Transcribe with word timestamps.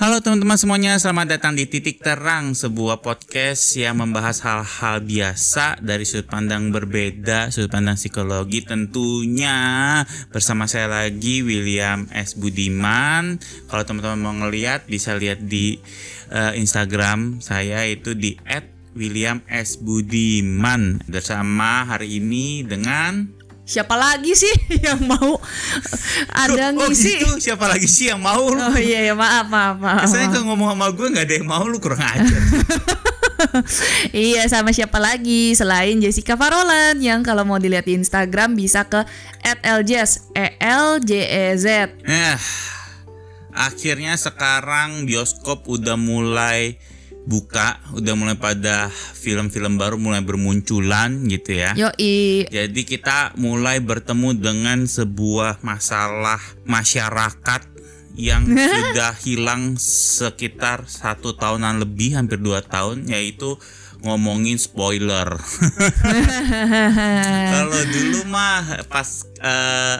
Halo 0.00 0.24
teman-teman 0.24 0.56
semuanya, 0.56 0.96
selamat 0.96 1.36
datang 1.36 1.52
di 1.60 1.68
Titik 1.68 2.00
Terang, 2.00 2.56
sebuah 2.56 3.04
podcast 3.04 3.76
yang 3.76 4.00
membahas 4.00 4.40
hal-hal 4.40 5.04
biasa 5.04 5.76
dari 5.84 6.08
sudut 6.08 6.24
pandang 6.24 6.72
berbeda, 6.72 7.52
sudut 7.52 7.68
pandang 7.68 8.00
psikologi 8.00 8.64
tentunya. 8.64 10.00
Bersama 10.32 10.64
saya 10.64 10.88
lagi 10.88 11.44
William 11.44 12.08
S. 12.16 12.32
Budiman. 12.32 13.44
Kalau 13.68 13.84
teman-teman 13.84 14.24
mau 14.24 14.32
ngeliat 14.32 14.88
bisa 14.88 15.12
lihat 15.20 15.44
di 15.44 15.76
uh, 16.32 16.56
Instagram 16.56 17.44
saya 17.44 17.84
itu 17.84 18.16
di 18.16 18.40
@william 18.96 19.44
s 19.52 19.76
budiman. 19.76 21.04
Bersama 21.12 21.84
hari 21.84 22.24
ini 22.24 22.64
dengan 22.64 23.39
siapa 23.70 23.94
lagi 23.94 24.34
sih 24.34 24.50
yang 24.86 24.98
mau 25.06 25.38
ada 26.34 26.74
oh, 26.74 26.90
ngisi 26.90 27.22
gitu? 27.22 27.38
siapa 27.38 27.70
lagi 27.70 27.86
sih 27.86 28.10
yang 28.10 28.18
mau 28.18 28.50
lu? 28.50 28.58
oh 28.58 28.74
iya 28.74 29.06
ya 29.06 29.14
maaf 29.14 29.46
maaf 29.46 29.78
maaf 29.78 30.02
Biasanya 30.10 30.34
kalau 30.34 30.44
ngomong 30.50 30.74
sama 30.74 30.86
gue 30.90 31.06
nggak 31.06 31.24
ada 31.30 31.34
yang 31.38 31.46
mau 31.46 31.62
lu 31.62 31.78
kurang 31.78 32.02
ajar. 32.02 32.40
iya 34.10 34.42
sama 34.50 34.74
siapa 34.74 34.98
lagi 34.98 35.54
selain 35.54 36.02
Jessica 36.02 36.34
Farolan 36.34 36.98
yang 36.98 37.22
kalau 37.22 37.46
mau 37.46 37.62
dilihat 37.62 37.86
di 37.86 37.94
Instagram 37.94 38.58
bisa 38.58 38.90
ke 38.90 39.06
@ljez 39.62 40.34
e 40.34 40.58
l 40.58 40.98
j 41.06 41.10
e 41.22 41.44
z 41.54 41.66
Eh, 42.10 42.36
akhirnya 43.54 44.18
sekarang 44.18 45.06
bioskop 45.06 45.62
udah 45.70 45.94
mulai 45.94 46.74
buka, 47.30 47.78
udah 47.94 48.14
mulai 48.18 48.34
pada 48.34 48.90
film-film 48.90 49.78
baru 49.78 49.94
mulai 49.94 50.18
bermunculan 50.26 51.30
gitu 51.30 51.54
ya. 51.54 51.78
Yoi 51.78 52.50
Jadi 52.50 52.82
kita 52.82 53.38
mulai 53.38 53.78
bertemu 53.78 54.34
dengan 54.34 54.82
sebuah 54.90 55.62
masalah 55.62 56.42
masyarakat 56.66 57.62
yang 58.18 58.42
sudah 58.74 59.14
hilang 59.22 59.78
sekitar 59.78 60.90
satu 60.90 61.38
tahunan 61.38 61.78
lebih, 61.86 62.18
hampir 62.18 62.42
dua 62.42 62.66
tahun, 62.66 63.06
yaitu 63.06 63.54
ngomongin 64.02 64.58
spoiler. 64.58 65.38
Kalau 67.54 67.82
dulu 67.94 68.20
mah 68.26 68.82
pas 68.90 69.08
eh, 69.38 69.98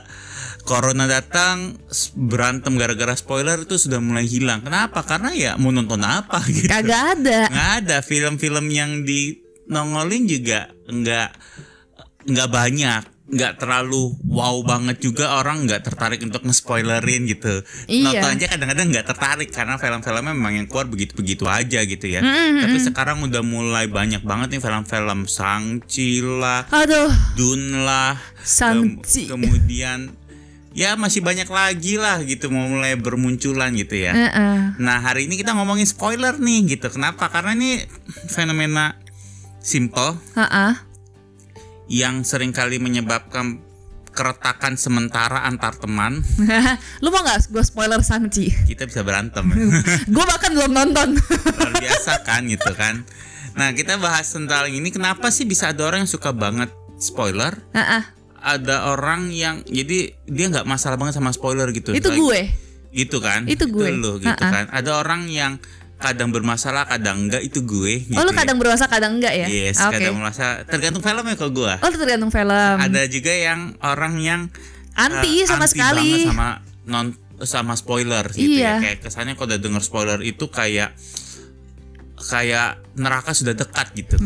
Corona 0.61 1.09
datang 1.09 1.75
berantem 2.15 2.77
gara-gara 2.77 3.17
spoiler 3.17 3.65
itu 3.65 3.77
sudah 3.77 3.99
mulai 3.99 4.25
hilang. 4.25 4.61
Kenapa? 4.61 5.03
Karena 5.03 5.33
ya 5.33 5.53
mau 5.57 5.73
nonton 5.73 6.01
apa 6.01 6.39
gitu. 6.55 6.69
kagak 6.69 7.19
ada. 7.19 7.39
Nggak 7.49 7.71
ada. 7.83 7.97
Film-film 8.01 8.67
yang 8.69 9.03
di 9.03 9.41
nongolin 9.67 10.27
juga 10.27 10.69
nggak 10.87 11.29
nggak 12.27 12.49
banyak. 12.49 13.03
Nggak 13.31 13.63
terlalu 13.63 14.19
wow 14.27 14.59
banget 14.67 14.99
juga. 15.01 15.39
Orang 15.39 15.63
nggak 15.63 15.87
tertarik 15.87 16.19
untuk 16.19 16.43
nge-spoilerin 16.43 17.31
gitu. 17.31 17.63
Iya. 17.87 18.27
nonton 18.27 18.31
aja 18.35 18.47
kadang-kadang 18.51 18.87
nggak 18.91 19.07
tertarik 19.07 19.51
karena 19.55 19.79
film-filmnya 19.79 20.35
memang 20.35 20.59
yang 20.59 20.67
keluar 20.67 20.91
begitu-begitu 20.91 21.47
aja 21.47 21.79
gitu 21.87 22.11
ya. 22.11 22.27
Tapi 22.27 22.79
sekarang 22.83 23.23
udah 23.23 23.43
mulai 23.47 23.87
banyak 23.87 24.27
banget 24.27 24.59
nih 24.59 24.61
film-film 24.61 25.31
Shang-Chi 25.31 26.11
lah 26.43 26.67
aduh. 26.75 27.11
Dune 27.39 27.87
lah 27.87 28.19
kemudian 29.31 30.11
ya 30.71 30.95
masih 30.95 31.19
banyak 31.19 31.51
lagi 31.51 31.99
lah 31.99 32.23
gitu 32.23 32.47
mau 32.47 32.63
mulai 32.71 32.95
bermunculan 32.95 33.75
gitu 33.75 33.99
ya 33.99 34.15
Heeh. 34.15 34.79
Nah 34.79 35.03
hari 35.03 35.27
ini 35.27 35.35
kita 35.35 35.51
ngomongin 35.55 35.83
spoiler 35.85 36.39
nih 36.39 36.79
gitu. 36.79 36.87
Kenapa? 36.95 37.27
Karena 37.27 37.59
ini 37.59 37.83
fenomena 38.31 38.95
simple 39.59 40.15
Heeh. 40.39 40.73
yang 41.91 42.23
sering 42.23 42.55
kali 42.55 42.79
menyebabkan 42.79 43.61
keretakan 44.11 44.75
sementara 44.75 45.47
antar 45.47 45.75
teman. 45.75 46.23
lu 47.03 47.09
mau 47.11 47.23
nggak 47.23 47.51
gue 47.51 47.63
spoiler 47.63 48.03
Shang-Chi 48.03 48.67
Kita 48.67 48.87
bisa 48.87 49.03
berantem. 49.03 49.47
gue 50.15 50.25
bahkan 50.27 50.51
belum 50.55 50.71
nonton 50.71 51.15
Luar 51.59 51.73
biasa 51.79 52.23
kan 52.23 52.47
gitu 52.47 52.71
kan. 52.75 53.03
Nah 53.59 53.75
kita 53.75 53.99
bahas 53.99 54.31
tentang 54.31 54.71
ini. 54.71 54.91
Kenapa 54.91 55.35
sih 55.35 55.47
bisa 55.47 55.71
ada 55.75 55.83
orang 55.83 56.07
yang 56.07 56.11
suka 56.11 56.31
banget 56.31 56.71
spoiler? 56.99 57.59
Heeh. 57.75 58.20
Ada 58.43 58.89
orang 58.89 59.29
yang 59.29 59.61
jadi 59.63 60.17
dia 60.25 60.47
nggak 60.49 60.65
masalah 60.65 60.97
banget 60.97 61.15
sama 61.15 61.31
spoiler 61.31 61.69
gitu. 61.71 61.93
itu 61.93 62.09
gue 62.09 62.41
Gitu 62.91 63.21
kan? 63.21 63.47
Itu 63.47 63.69
gue. 63.69 63.87
lu 63.93 64.19
gitu 64.19 64.27
Ha-ha. 64.27 64.51
kan. 64.51 64.65
Ada 64.69 64.99
orang 64.99 65.29
yang 65.29 65.63
kadang 65.97 66.33
bermasalah, 66.33 66.89
kadang 66.89 67.29
enggak 67.29 67.45
itu 67.45 67.61
gue. 67.61 68.09
oh 68.11 68.25
lu 68.25 68.27
gitu 68.27 68.33
ya. 68.33 68.39
kadang 68.41 68.57
berasa 68.57 68.89
kadang 68.89 69.21
enggak 69.21 69.37
ya 69.37 69.47
Yes, 69.47 69.77
oke 69.79 69.95
kadang 69.95 70.17
merasa 70.17 70.65
tergantung 70.65 70.99
filmnya 70.99 71.37
kalau 71.37 71.53
gua. 71.53 71.77
oh 71.77 71.87
itu 71.87 71.99
tergantung 72.01 72.33
film 72.33 72.49
Ada 72.81 73.05
juga 73.07 73.31
yang 73.31 73.61
orang 73.79 74.17
yang 74.19 74.41
Anti 74.91 75.31
eh, 75.31 75.47
sama 75.47 75.65
anti 75.65 75.71
sekali. 75.71 76.11
sama 76.25 76.49
non 76.85 77.13
sama 77.41 77.73
spoiler 77.73 78.25
gitu 78.33 78.59
ya. 78.59 78.81
Iya. 78.81 78.83
Kayak 78.83 78.99
kesannya 79.03 79.33
kalau 79.33 79.49
udah 79.49 79.61
denger 79.61 79.81
spoiler 79.81 80.19
itu 80.21 80.45
kayak 80.49 80.93
kayak 82.19 82.69
neraka 82.97 83.33
sudah 83.33 83.55
dekat 83.55 83.87
gitu. 83.95 84.17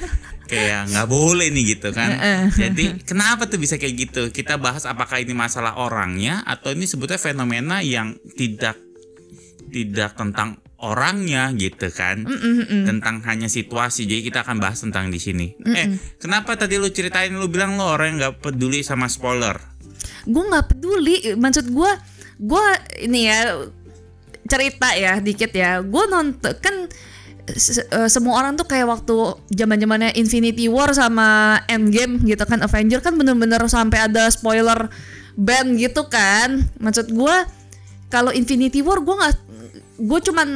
kayak 0.48 0.88
nggak 0.88 1.08
boleh 1.12 1.52
nih 1.52 1.76
gitu 1.76 1.92
kan. 1.92 2.16
Jadi 2.50 3.04
kenapa 3.04 3.44
tuh 3.44 3.60
bisa 3.60 3.76
kayak 3.76 3.94
gitu? 4.08 4.22
Kita 4.32 4.56
bahas 4.56 4.88
apakah 4.88 5.20
ini 5.20 5.36
masalah 5.36 5.76
orangnya 5.76 6.40
atau 6.48 6.72
ini 6.72 6.88
sebetulnya 6.88 7.20
fenomena 7.20 7.84
yang 7.84 8.16
tidak 8.34 8.80
tidak 9.68 10.16
tentang 10.16 10.56
orangnya 10.80 11.52
gitu 11.52 11.92
kan. 11.92 12.24
Tentang 12.88 13.20
hanya 13.28 13.46
situasi. 13.52 14.08
Jadi 14.08 14.32
kita 14.32 14.42
akan 14.42 14.56
bahas 14.56 14.80
tentang 14.80 15.12
di 15.12 15.20
sini. 15.20 15.52
Eh 15.68 16.00
kenapa 16.16 16.56
tadi 16.56 16.80
lu 16.80 16.88
ceritain 16.88 17.30
lu 17.36 17.46
bilang 17.52 17.76
lu 17.76 17.84
orang 17.84 18.16
yang 18.16 18.18
nggak 18.24 18.34
peduli 18.40 18.80
sama 18.80 19.06
spoiler? 19.12 19.60
Gue 20.24 20.44
nggak 20.48 20.66
peduli. 20.72 21.36
Maksud 21.36 21.68
gue 21.68 21.92
gue 22.38 22.64
ini 23.04 23.28
ya 23.28 23.68
cerita 24.48 24.96
ya 24.96 25.20
dikit 25.20 25.52
ya. 25.52 25.84
Gue 25.84 26.08
nonton 26.08 26.56
kan 26.56 26.88
se- 27.56 27.86
eh, 27.88 28.08
semua 28.12 28.42
orang 28.42 28.58
tuh 28.58 28.68
kayak 28.68 28.84
waktu 28.84 29.16
zaman 29.54 29.80
zamannya 29.80 30.10
Infinity 30.18 30.68
War 30.68 30.92
sama 30.92 31.60
Endgame 31.70 32.20
gitu 32.26 32.44
kan 32.44 32.60
Avenger 32.60 33.00
kan 33.00 33.16
bener-bener 33.16 33.62
sampai 33.70 34.10
ada 34.10 34.28
spoiler 34.28 34.90
band 35.38 35.78
gitu 35.80 36.04
kan. 36.10 36.66
Maksud 36.82 37.14
gue 37.14 37.36
kalau 38.12 38.34
Infinity 38.34 38.84
War 38.84 39.00
gue 39.00 39.14
nggak 39.14 39.34
gue 39.98 40.20
cuman 40.30 40.48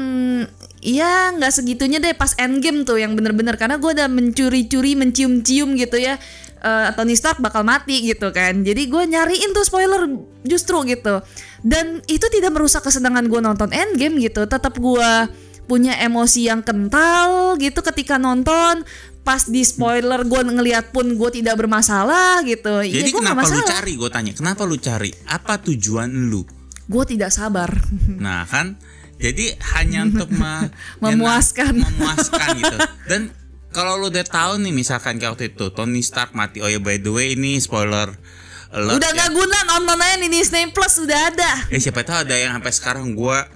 ya 0.82 1.34
nggak 1.34 1.52
segitunya 1.54 1.98
deh 2.02 2.14
pas 2.14 2.34
Endgame 2.36 2.82
tuh 2.82 2.98
yang 2.98 3.14
bener-bener. 3.14 3.54
Karena 3.56 3.78
gue 3.78 3.90
udah 3.94 4.10
mencuri-curi 4.10 4.98
mencium-cium 4.98 5.78
gitu 5.78 5.96
ya 5.96 6.18
eh, 6.62 6.88
Tony 6.98 7.14
Stark 7.14 7.38
bakal 7.38 7.62
mati 7.62 8.02
gitu 8.10 8.34
kan. 8.34 8.66
Jadi 8.66 8.90
gue 8.90 9.02
nyariin 9.06 9.54
tuh 9.54 9.62
spoiler 9.62 10.10
justru 10.42 10.82
gitu. 10.84 11.22
Dan 11.62 12.02
itu 12.10 12.26
tidak 12.26 12.50
merusak 12.50 12.82
kesenangan 12.82 13.30
gue 13.30 13.38
nonton 13.38 13.70
Endgame 13.70 14.18
gitu. 14.18 14.42
Tetap 14.50 14.74
gue 14.74 15.10
punya 15.64 15.96
emosi 15.96 16.46
yang 16.46 16.60
kental 16.60 17.54
gitu 17.56 17.80
ketika 17.82 18.16
nonton. 18.16 18.82
Pas 19.22 19.46
di 19.46 19.62
spoiler 19.62 20.22
gue 20.22 20.40
ngeliat 20.42 20.90
pun 20.90 21.06
gue 21.08 21.30
tidak 21.32 21.54
bermasalah 21.56 22.42
gitu. 22.42 22.82
Jadi 22.82 23.06
Iya, 23.06 23.14
gua 23.14 23.20
nggak 23.22 23.36
kenapa 23.38 23.54
lu 23.54 23.62
cari? 23.64 23.92
Gue 23.94 24.10
tanya 24.10 24.32
kenapa 24.32 24.62
lu 24.64 24.76
cari? 24.76 25.10
Apa 25.24 25.62
tujuan 25.62 26.10
lu? 26.26 26.42
Gue 26.84 27.04
tidak 27.04 27.30
sabar. 27.30 27.70
Nah 28.18 28.42
kan? 28.44 28.74
Jadi 29.16 29.54
hanya 29.72 30.02
untuk 30.04 30.26
me- 30.40 30.74
Memuaskan. 30.98 31.78
memuaskan 31.86 32.48
gitu. 32.56 32.76
Dan 33.06 33.30
kalau 33.70 33.94
lu 33.96 34.10
udah 34.10 34.22
tahu 34.22 34.58
nih 34.58 34.74
misalkan 34.74 35.16
kayak 35.16 35.32
waktu 35.32 35.46
itu 35.48 35.70
Tony 35.70 36.02
Stark 36.02 36.34
mati. 36.34 36.58
Oh 36.58 36.66
ya 36.66 36.76
by 36.76 36.98
the 36.98 37.08
way 37.08 37.32
ini 37.32 37.56
spoiler 37.56 38.10
alert 38.68 38.98
udah 38.98 39.06
ya. 39.06 39.14
nggak 39.14 39.30
guna 39.32 39.58
nonton 39.68 39.96
aja 39.96 40.16
di 40.18 40.28
Disney 40.28 40.66
Plus 40.68 40.98
udah 40.98 41.20
ada. 41.28 41.50
Eh 41.68 41.78
siapa 41.78 42.02
tahu 42.02 42.26
ada 42.26 42.34
yang 42.34 42.52
sampai 42.52 42.72
sekarang 42.72 43.06
gua 43.12 43.46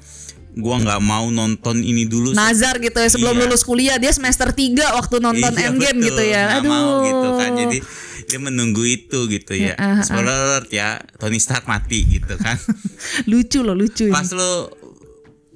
gua 0.57 0.81
nggak 0.81 1.01
mau 1.01 1.29
nonton 1.29 1.79
ini 1.79 2.05
dulu 2.05 2.33
Nazar 2.33 2.81
gitu 2.81 2.97
ya 2.97 3.07
sebelum 3.07 3.37
Iya. 3.37 3.43
lulus 3.45 3.63
kuliah 3.63 3.97
dia 3.97 4.09
semester 4.09 4.49
3 4.49 4.97
waktu 4.97 5.21
nonton 5.21 5.53
Iya, 5.53 5.69
Endgame 5.69 6.01
betul. 6.01 6.07
gitu 6.09 6.23
ya. 6.25 6.43
Nggak 6.49 6.63
Aduh. 6.65 6.71
mau 6.73 6.89
gitu 7.03 7.29
kan. 7.37 7.51
Jadi 7.55 7.79
dia 8.27 8.39
menunggu 8.41 8.83
itu 8.83 9.19
gitu 9.29 9.53
ya. 9.55 9.77
ah, 9.77 10.01
ah. 10.01 10.03
Spoiler 10.03 10.33
alert 10.35 10.71
ya, 10.71 10.99
Tony 11.15 11.37
Stark 11.37 11.65
mati 11.65 12.03
gitu 12.09 12.35
kan. 12.37 12.57
lucu 13.31 13.61
loh 13.61 13.77
lucu. 13.77 14.09
Pas 14.09 14.25
ini. 14.25 14.35
lu 14.35 14.53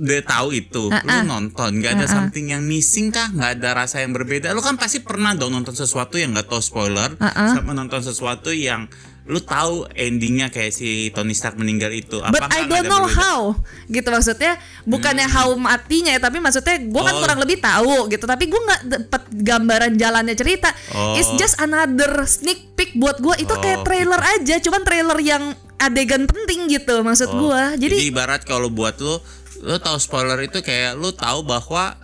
udah 0.00 0.20
tahu 0.24 0.48
itu, 0.54 0.88
Ah, 0.88 1.04
lu 1.04 1.28
nonton, 1.28 1.76
nggak 1.76 1.92
ada 1.94 2.06
something 2.06 2.48
yang 2.48 2.64
missing 2.64 3.08
kah? 3.08 3.28
Nggak 3.28 3.60
ada 3.60 3.68
rasa 3.74 4.00
yang 4.00 4.12
berbeda. 4.12 4.48
Lu 4.52 4.60
kan 4.60 4.76
pasti 4.76 5.00
pernah 5.00 5.32
dong 5.32 5.52
nonton 5.52 5.72
sesuatu 5.72 6.16
yang 6.16 6.32
nggak 6.32 6.48
tahu 6.48 6.60
spoiler, 6.60 7.12
Ah, 7.20 7.52
sama 7.52 7.72
nonton 7.72 8.00
sesuatu 8.00 8.48
yang 8.48 8.88
lu 9.30 9.38
tahu 9.38 9.86
endingnya 9.92 10.50
kayak 10.50 10.68
si 10.68 10.88
Tony 11.08 11.30
Stark 11.30 11.54
meninggal 11.54 11.88
itu. 11.88 12.18
But 12.20 12.42
Apakah 12.42 12.50
I 12.52 12.66
don't 12.66 12.84
know 12.84 13.06
berbeda? 13.06 13.14
how 13.16 13.40
gitu 13.86 14.08
maksudnya 14.08 14.52
bukannya 14.82 15.24
how 15.24 15.54
matinya 15.54 16.10
ya 16.10 16.20
tapi 16.20 16.36
maksudnya 16.36 16.82
gue 16.82 16.98
kan 17.00 17.14
Oh. 17.14 17.20
kurang 17.20 17.38
lebih 17.38 17.58
tahu 17.58 18.08
gitu 18.08 18.24
tapi 18.24 18.44
gue 18.44 18.58
nggak 18.58 18.80
dapet 18.84 19.22
gambaran 19.40 19.92
jalannya 19.94 20.34
cerita 20.34 20.74
Oh. 20.90 21.14
it's 21.14 21.30
just 21.36 21.54
another 21.56 22.10
sneak 22.24 22.74
peek 22.74 22.94
buat 22.94 23.18
gue 23.18 23.38
itu 23.38 23.48
Oh, 23.48 23.58
kayak 23.58 23.82
trailer 23.82 24.18
aja 24.18 24.58
cuman 24.58 24.82
trailer 24.82 25.18
yang 25.18 25.42
adegan 25.76 26.26
penting 26.26 26.66
gitu 26.68 27.00
maksud 27.00 27.30
Oh, 27.30 27.46
gue 27.46 27.62
jadi, 27.78 27.94
jadi 27.94 28.10
ibarat 28.10 28.42
kalau 28.42 28.66
buat 28.66 28.98
lu, 28.98 29.14
lu 29.60 29.76
tahu 29.76 29.96
spoiler 29.96 30.36
itu 30.40 30.58
kayak 30.58 30.94
lu 30.94 31.10
tahu 31.10 31.40
bahwa 31.40 31.94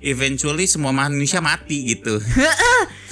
eventually 0.00 0.64
semua 0.64 0.90
manusia 0.90 1.38
mati 1.38 1.86
gitu. 1.88 2.16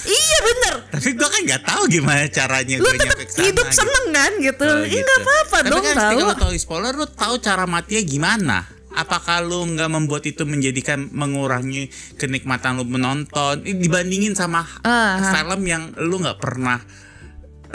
iya 0.07 0.39
bener 0.39 0.75
Tapi 0.91 1.09
gua 1.13 1.29
kan 1.29 1.41
nggak 1.43 1.63
tahu 1.65 1.83
gimana 1.89 2.29
caranya 2.29 2.77
lu 2.77 2.85
gue 2.85 2.95
nyampe 2.99 3.25
ke 3.25 3.33
sana. 3.33 3.45
hidup 3.45 3.67
gitu. 3.67 3.77
seneng 3.77 4.07
kan 4.11 4.33
gitu 4.39 4.65
Oh, 4.67 4.83
gitu. 4.83 5.01
nggak 5.01 5.19
apa-apa 5.19 5.57
Tapi 5.59 5.71
dong 5.71 5.83
kan 5.83 5.97
tahu 5.97 6.19
lu 6.21 6.35
tahu 6.35 6.53
spoiler 6.55 6.93
lu 6.93 7.07
tahu 7.07 7.35
cara 7.39 7.65
matinya 7.65 8.03
gimana. 8.03 8.59
apakah 8.93 9.41
lu 9.41 9.67
nggak 9.67 9.91
membuat 9.91 10.23
itu 10.23 10.45
menjadikan 10.45 11.11
mengurangi 11.11 11.89
kenikmatan 12.15 12.77
lu 12.77 12.85
menonton 12.85 13.59
dibandingin 13.61 14.33
sama 14.33 14.63
ah. 14.81 15.19
film 15.35 15.65
yang 15.65 15.91
lu 15.99 16.17
nggak 16.17 16.39
pernah 16.39 16.79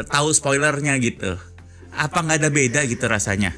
tahu 0.02 0.32
spoilernya 0.32 0.96
gitu 0.98 1.36
apa 1.92 2.18
nggak 2.18 2.40
ada 2.40 2.50
beda 2.50 2.80
gitu 2.86 3.04
rasanya 3.04 3.52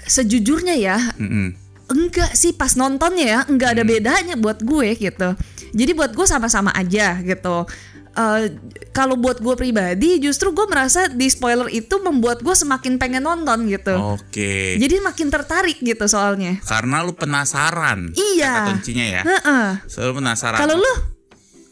Sejujurnya 0.00 0.74
ya, 0.74 0.98
Mm-mm. 1.16 1.54
Enggak 1.90 2.32
sih 2.32 2.54
pas 2.54 2.72
nontonnya 2.74 3.26
ya 3.26 3.40
enggak 3.44 3.74
ada 3.74 3.82
bedanya 3.82 4.34
buat 4.34 4.62
gue 4.62 4.94
gitu. 4.94 5.34
Jadi 5.70 5.90
buat 5.92 6.10
gue 6.10 6.26
sama-sama 6.26 6.70
aja 6.72 7.18
gitu. 7.20 7.66
Eh, 8.10 8.42
kalau 8.90 9.14
buat 9.14 9.38
gue 9.38 9.54
pribadi 9.54 10.18
justru 10.18 10.50
gue 10.50 10.66
merasa 10.66 11.06
di 11.06 11.30
spoiler 11.30 11.70
itu 11.70 11.94
membuat 12.02 12.42
gue 12.42 12.50
semakin 12.52 12.98
pengen 12.98 13.22
nonton 13.22 13.70
gitu. 13.70 13.94
Oke. 14.18 14.74
Jadi 14.78 14.98
makin 14.98 15.30
tertarik 15.30 15.78
gitu 15.78 16.10
soalnya. 16.10 16.58
Karena 16.66 17.06
lu 17.06 17.14
penasaran 17.14 18.10
Iya. 18.10 18.50
kata 18.50 18.62
kuncinya 18.74 19.06
ya. 19.06 19.22
Heeh. 19.22 19.66
selalu 19.86 20.12
penasaran. 20.18 20.58
Kalau 20.58 20.74
lu? 20.74 20.94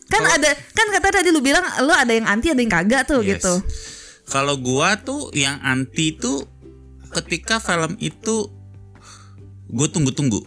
Kan 0.09 0.23
Kalau- 0.25 0.35
ada 0.38 0.50
kan 0.73 0.87
kata 0.94 1.09
tadi 1.21 1.29
lu 1.35 1.43
bilang 1.43 1.61
lu 1.82 1.91
ada 1.91 2.14
yang 2.14 2.25
anti 2.25 2.49
ada 2.49 2.62
yang 2.62 2.71
kagak 2.71 3.03
tuh 3.05 3.21
Yes. 3.21 3.43
gitu. 3.43 3.55
Kalau 4.31 4.56
gua 4.62 4.94
tuh 4.94 5.35
yang 5.35 5.59
anti 5.59 6.14
tuh 6.14 6.47
ketika 7.11 7.59
film 7.59 7.99
itu 7.99 8.47
gue 9.69 9.87
tunggu-tunggu. 9.87 10.41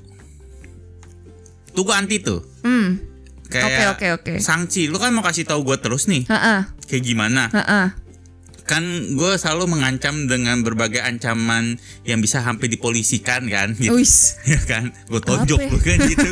Tuh 1.71 1.83
gua 1.83 1.97
anti 1.97 2.19
tuh. 2.19 2.43
hmm 2.61 3.13
Kayak 3.47 3.67
Oke, 3.67 3.83
oke, 3.87 4.07
oke. 4.15 4.33
Sangci, 4.39 4.87
lu 4.87 4.95
kan 4.95 5.11
mau 5.11 5.19
kasih 5.21 5.43
tahu 5.43 5.63
gua 5.63 5.75
terus 5.75 6.07
nih 6.07 6.23
Heeh. 6.23 6.67
kayak 6.85 7.03
gimana? 7.03 7.47
Heeh. 7.51 7.87
Kan 8.61 8.83
gue 9.13 9.31
selalu 9.35 9.67
mengancam 9.67 10.31
dengan 10.31 10.63
berbagai 10.63 11.03
ancaman 11.03 11.75
yang 12.01 12.19
bisa 12.19 12.39
hampir 12.39 12.67
dipolisikan 12.67 13.43
kan 13.47 13.75
gitu. 13.75 13.91
Ya 14.47 14.59
kan, 14.63 14.95
gue 15.05 15.19
tonjok 15.19 15.59
Apa 15.59 15.67
ya? 15.67 15.71
lu 15.71 15.79
kan 15.79 15.97
gitu. 16.07 16.29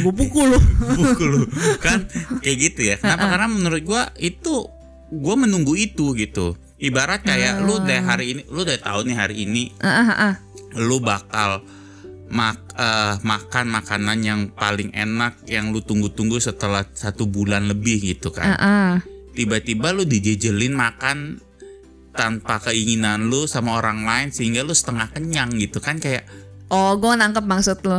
gue 0.00 0.12
pukul 0.14 0.46
lu. 0.48 0.60
buku 0.94 1.24
lu 1.24 1.42
kan 1.78 2.06
kayak 2.40 2.56
gitu 2.60 2.80
ya 2.84 2.94
kenapa 2.96 3.26
karena 3.28 3.46
menurut 3.48 3.82
gua 3.82 4.02
itu 4.16 4.66
gua 5.10 5.34
menunggu 5.36 5.74
itu 5.74 6.14
gitu 6.14 6.54
ibarat 6.80 7.20
kayak 7.20 7.60
lu 7.60 7.78
dari 7.80 8.00
hari 8.00 8.24
ini 8.32 8.42
lu 8.48 8.64
udah 8.64 8.80
tahu 8.80 9.04
nih 9.04 9.16
hari 9.16 9.36
ini 9.44 9.64
Heeh, 9.78 10.06
heeh. 10.08 10.34
lu 10.80 10.98
bakal 10.98 11.60
mak 12.30 12.58
eh, 12.74 13.14
makan 13.20 13.66
makanan 13.68 14.18
yang 14.22 14.40
paling 14.50 14.90
enak 14.90 15.44
yang 15.44 15.70
lu 15.70 15.82
tunggu-tunggu 15.82 16.38
setelah 16.38 16.86
satu 16.88 17.26
bulan 17.26 17.68
lebih 17.68 18.00
gitu 18.00 18.30
kan 18.30 18.54
Heeh. 18.54 18.92
tiba-tiba 19.34 19.92
lu 19.92 20.02
dijejelin 20.02 20.72
makan 20.72 21.38
tanpa 22.10 22.58
keinginan 22.60 23.30
lu 23.30 23.46
sama 23.46 23.78
orang 23.78 24.02
lain 24.02 24.28
sehingga 24.30 24.62
lu 24.62 24.74
setengah 24.74 25.10
kenyang 25.10 25.54
gitu 25.54 25.78
kan 25.78 26.00
kayak 26.00 26.26
Oh, 26.70 26.94
gue 26.94 27.10
nangkep 27.10 27.42
maksud 27.42 27.82
lu. 27.82 27.98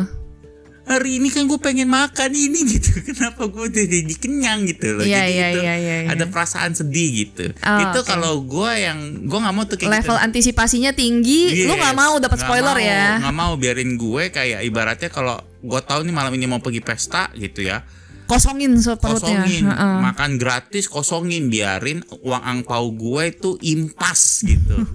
Hari 0.91 1.17
ini 1.17 1.27
kan 1.27 1.43
gue 1.43 1.55
pengen 1.55 1.87
makan 1.87 2.29
ini 2.29 2.59
gitu 2.73 2.91
kenapa 3.05 3.47
gue 3.47 3.67
jadi 3.67 4.03
kenyang 4.13 4.67
gitu 4.67 4.93
loh 4.93 5.03
Iya, 5.03 5.21
jadi 5.21 5.31
iya, 5.31 5.47
itu 5.47 5.59
iya, 5.59 5.75
iya, 5.75 5.95
iya. 6.03 6.09
ada 6.11 6.27
perasaan 6.27 6.71
sedih 6.71 7.09
gitu 7.21 7.55
Oh, 7.57 7.79
itu 7.79 7.99
oke. 7.99 8.07
kalau 8.07 8.41
gue 8.41 8.71
yang 8.75 8.99
gue 9.23 9.39
nggak 9.39 9.53
mau 9.53 9.63
tuh 9.63 9.77
kayak 9.77 9.91
Level 9.93 10.13
gitu. 10.13 10.25
antisipasinya 10.25 10.91
tinggi, 10.91 11.63
lu 11.63 11.73
nggak 11.73 11.93
Yes, 11.93 12.01
mau 12.01 12.13
dapat 12.17 12.37
spoiler 12.37 12.75
mau, 12.75 12.83
ya. 12.83 13.19
nggak 13.19 13.35
mau 13.35 13.51
biarin 13.55 13.95
gue 13.95 14.23
kayak 14.29 14.59
ibaratnya 14.61 15.07
kalau 15.07 15.39
gue 15.57 15.81
tahu 15.81 16.01
nih 16.01 16.11
malam 16.11 16.31
ini 16.31 16.45
mau 16.45 16.57
pergi 16.57 16.81
pesta 16.81 17.31
gitu 17.33 17.61
ya 17.61 17.85
Kosongin 18.31 18.71
so 18.77 18.95
perutnya. 18.95 19.43
kosongin 19.43 19.63
Heeh. 19.67 19.95
makan 20.01 20.31
gratis 20.35 20.87
kosongin 20.87 21.47
biarin 21.47 21.99
uang 22.17 22.39
angpau 22.41 22.87
gue 22.89 23.23
itu 23.29 23.51
impas 23.61 24.21
gitu 24.41 24.87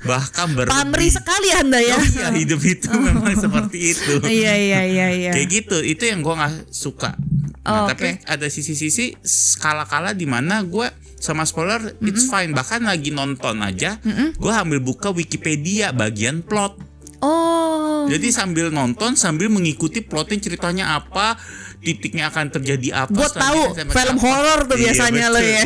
bahkan 0.00 0.46
berlebih 0.48 0.72
Pamri 0.72 1.08
sekali 1.08 1.48
Anda 1.52 1.78
ya. 1.78 1.94
Oh 1.94 2.06
iya 2.06 2.28
hidup 2.32 2.62
itu 2.62 2.86
memang 3.10 3.34
seperti 3.34 3.78
itu 3.92 4.12
Iya, 4.22 4.54
iya, 4.54 4.80
iya, 4.84 5.06
iya. 5.10 5.30
kayak 5.32 5.48
gitu 5.48 5.78
itu 5.80 6.02
yang 6.04 6.22
gue 6.22 6.32
nggak 6.32 6.70
suka 6.70 7.18
Oh, 7.60 7.74
nah, 7.74 7.84
oke. 7.84 7.92
tapi 7.92 8.08
ada 8.24 8.46
sisi-sisi 8.46 9.12
skala-kala 9.20 10.16
di 10.16 10.24
mana 10.24 10.64
gue 10.64 10.88
sama 11.18 11.44
spoiler 11.44 11.76
it's 12.00 12.24
fine 12.24 12.50
bahkan 12.50 12.80
lagi 12.80 13.10
nonton 13.10 13.60
aja 13.60 14.00
gue 14.32 14.52
ambil 14.54 14.80
buka 14.80 15.10
Wikipedia 15.10 15.92
bagian 15.92 16.40
plot 16.40 16.80
Oh. 17.18 18.06
jadi 18.06 18.30
sambil 18.30 18.70
nonton 18.70 19.12
sambil 19.12 19.46
mengikuti 19.46 19.98
plotnya 20.00 20.38
ceritanya 20.38 20.94
apa 20.94 21.34
titiknya 21.78 22.26
akan 22.26 22.46
terjadi 22.48 22.88
apa 23.00 23.10
Gue 23.12 23.26
tahu 23.28 23.62
film 23.74 24.18
horor 24.18 24.66
tuh 24.66 24.74
Iya, 24.74 24.82
biasanya 24.90 25.26
lo 25.26 25.36
betul. 25.36 25.50
ya. 25.50 25.64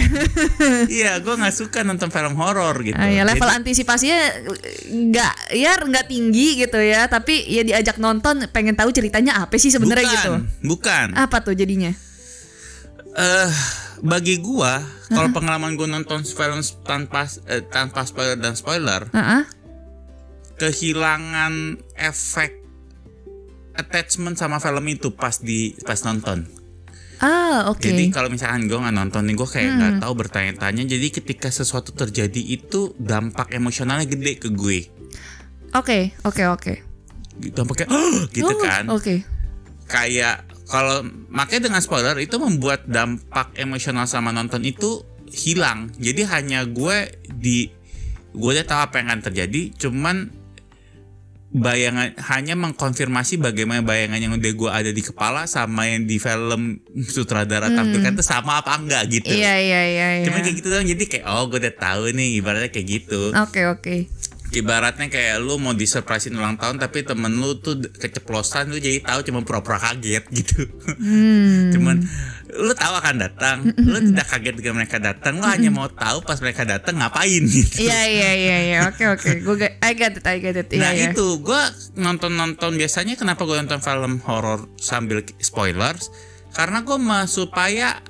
iya 1.00 1.12
gue 1.18 1.34
nggak 1.34 1.52
suka 1.54 1.80
nonton 1.82 2.08
film 2.08 2.34
horor 2.34 2.76
gitu 2.80 2.96
Ah, 2.96 3.04
ya, 3.06 3.22
level 3.22 3.40
Jadi- 3.42 3.56
antisipasinya 3.58 4.18
nggak 4.86 5.34
ya 5.52 5.72
nggak 5.78 6.06
tinggi 6.06 6.48
gitu 6.58 6.76
ya, 6.76 7.04
tapi 7.06 7.44
ya 7.46 7.62
diajak 7.62 7.96
nonton 7.96 8.48
pengen 8.48 8.72
tahu 8.72 8.88
ceritanya 8.90 9.36
apa 9.38 9.56
sih 9.56 9.68
sebenarnya 9.68 10.08
gitu. 10.08 10.32
bukan 10.62 11.12
Apa 11.14 11.40
tuh 11.40 11.52
jadinya? 11.52 11.92
eh 13.12 13.50
bagi 14.00 14.36
gua 14.38 14.80
kalau 15.06 15.28
pengalaman 15.30 15.76
gua 15.76 15.84
nonton 15.86 16.24
film 16.24 16.58
tanpa 16.82 17.24
eh, 17.44 17.60
tanpa 17.62 18.02
spoiler 18.02 18.36
dan 18.36 18.52
spoiler 18.52 19.04
Heeh. 19.10 19.42
Kehilangan 20.62 21.82
efek 21.98 22.62
attachment 23.74 24.38
sama 24.38 24.62
film 24.62 24.86
itu 24.86 25.10
pas 25.10 25.42
di 25.42 25.74
pas 25.82 25.98
nonton. 26.06 26.46
Ah, 27.18 27.70
oke. 27.70 27.82
Jadi 27.82 28.10
kalau 28.14 28.30
misalkan 28.30 28.70
gue 28.70 28.78
nggak 28.78 28.94
nonton 28.94 29.26
nih 29.26 29.34
gue 29.34 29.48
kayak 29.50 29.70
nggak 29.74 29.94
tahu 30.06 30.12
bertanya-tanya. 30.14 30.86
Jadi 30.86 31.06
ketika 31.10 31.50
sesuatu 31.50 31.90
terjadi 31.90 32.38
itu 32.38 32.94
dampak 32.98 33.50
emosionalnya 33.50 34.06
gede 34.06 34.38
ke 34.38 34.48
gue. 34.54 34.86
Oke, 35.74 36.14
oke, 36.22 36.42
oke. 36.46 36.74
Dampaknya 37.54 37.86
gitu 38.30 38.54
Oh, 38.54 38.58
kan. 38.62 38.84
Oke. 38.90 39.22
Kayak 39.86 40.46
kalau 40.66 41.02
makanya 41.30 41.70
dengan 41.70 41.80
spoiler 41.82 42.18
itu 42.22 42.38
membuat 42.38 42.86
dampak 42.86 43.54
emosional 43.58 44.06
sama 44.06 44.30
nonton 44.30 44.62
itu 44.62 45.02
hilang. 45.30 45.90
Jadi 45.98 46.22
hanya 46.26 46.66
gue 46.66 47.18
di 47.34 47.70
gue 48.34 48.50
udah 48.50 48.66
tahu 48.66 48.80
apa 48.82 48.94
yang 48.98 49.14
akan 49.14 49.22
terjadi. 49.30 49.70
Cuman 49.78 50.41
bayangan 51.52 52.16
hanya 52.32 52.56
mengkonfirmasi 52.56 53.36
bagaimana 53.36 53.84
bayangan 53.84 54.16
yang 54.16 54.32
udah 54.32 54.52
gue 54.56 54.70
ada 54.72 54.90
di 54.90 55.04
kepala 55.04 55.44
sama 55.44 55.84
yang 55.84 56.08
di 56.08 56.16
film 56.16 56.80
sutradara 57.04 57.68
tampilkan 57.68 58.16
itu 58.16 58.24
sama 58.24 58.64
apa 58.64 58.80
enggak 58.80 59.04
gitu. 59.12 59.28
Iya, 59.28 59.60
iya, 59.60 59.80
iya, 59.84 60.08
iya. 60.20 60.24
Cuma 60.24 60.40
kayak 60.40 60.56
gitu 60.56 60.68
doang 60.72 60.88
jadi 60.88 61.04
kayak 61.04 61.24
oh 61.28 61.44
gue 61.52 61.60
udah 61.60 61.74
tahu 61.76 62.02
nih 62.16 62.40
ibaratnya 62.40 62.72
kayak 62.72 62.88
gitu. 62.88 63.36
Oke, 63.36 63.68
oke. 63.68 64.08
Ibaratnya 64.52 65.08
kayak 65.08 65.40
lu 65.40 65.56
mau 65.56 65.72
disurprisein 65.72 66.36
ulang 66.36 66.60
tahun 66.60 66.76
tapi 66.76 67.08
temen 67.08 67.40
lu 67.40 67.56
tuh 67.56 67.80
keceplosan 67.96 68.68
lu 68.68 68.76
jadi 68.76 69.00
tahu 69.00 69.24
cuma 69.24 69.40
pura-pura 69.40 69.80
kaget 69.80 70.28
gitu. 70.28 70.68
Hmm. 71.00 71.72
Cuman 71.72 72.04
lu 72.52 72.72
tahu 72.76 72.94
akan 73.00 73.16
datang, 73.16 73.64
lu 73.64 73.96
tidak 74.12 74.28
kaget 74.28 74.54
dengan 74.60 74.84
mereka 74.84 75.00
datang, 75.00 75.40
lu 75.40 75.46
hanya 75.48 75.72
mau 75.72 75.88
tahu 75.88 76.20
pas 76.20 76.36
mereka 76.44 76.68
datang 76.68 77.00
ngapain 77.00 77.40
gitu. 77.48 77.88
Iya, 77.88 78.00
iya, 78.04 78.30
iya, 78.36 78.58
iya. 78.68 78.78
Oke, 78.92 79.08
oke. 79.08 79.40
Gue 79.40 79.72
I 79.80 79.92
get 79.96 80.20
it, 80.20 80.24
I 80.28 80.36
get 80.36 80.60
it. 80.60 80.68
Iya, 80.68 80.80
Nah 80.84 80.92
iya. 80.92 81.16
itu 81.16 81.40
gue 81.40 81.62
nonton-nonton 81.96 82.76
biasanya 82.76 83.16
kenapa 83.16 83.48
gue 83.48 83.56
nonton 83.56 83.80
film 83.80 84.20
horor 84.28 84.68
sambil 84.76 85.24
spoilers 85.40 86.12
karena 86.52 86.84
gue 86.84 87.00
mau 87.00 87.24
supaya 87.24 88.04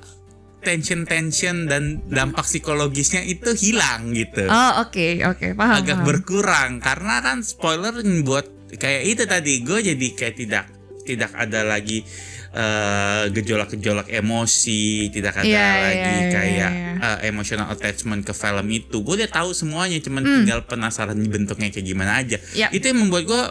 tension-tension 0.63 1.67
dan 1.67 1.83
dampak 2.05 2.41
psikologisnya 2.41 3.21
itu 3.21 3.51
hilang 3.53 4.11
gitu. 4.11 4.43
Oh, 4.45 4.81
oke, 4.81 5.21
oke. 5.27 5.47
Paham. 5.53 5.75
agak 5.77 5.97
paham. 5.97 6.07
berkurang 6.07 6.71
karena 6.79 7.15
kan 7.19 7.37
spoiler 7.39 7.93
buat 8.21 8.47
kayak 8.73 9.01
itu 9.05 9.23
tadi 9.23 9.61
gue 9.61 9.79
jadi 9.85 10.07
kayak 10.13 10.35
tidak 10.35 10.65
tidak 11.03 11.31
ada 11.33 11.61
lagi 11.61 12.01
eh, 12.49 13.23
gejolak-gejolak 13.29 14.07
emosi 14.09 14.83
tidak 15.09 15.35
ada 15.35 15.45
Iya, 15.45 15.67
lagi 15.75 15.97
iya, 15.99 16.17
iya, 16.17 16.31
kayak 16.31 16.71
iya. 16.73 16.93
eh, 16.97 17.27
emotional 17.27 17.67
attachment 17.67 18.21
ke 18.21 18.31
film 18.31 18.67
itu 18.67 18.97
gue 18.99 19.15
udah 19.19 19.31
tahu 19.31 19.51
semuanya 19.51 19.99
cuman 19.99 20.21
Hmm. 20.21 20.35
tinggal 20.39 20.61
penasaran 20.63 21.19
bentuknya 21.23 21.69
kayak 21.69 21.83
gimana 21.83 22.17
aja 22.17 22.37
Yap. 22.53 22.71
itu 22.71 22.85
yang 22.85 22.99
membuat 22.99 23.23
gue 23.25 23.43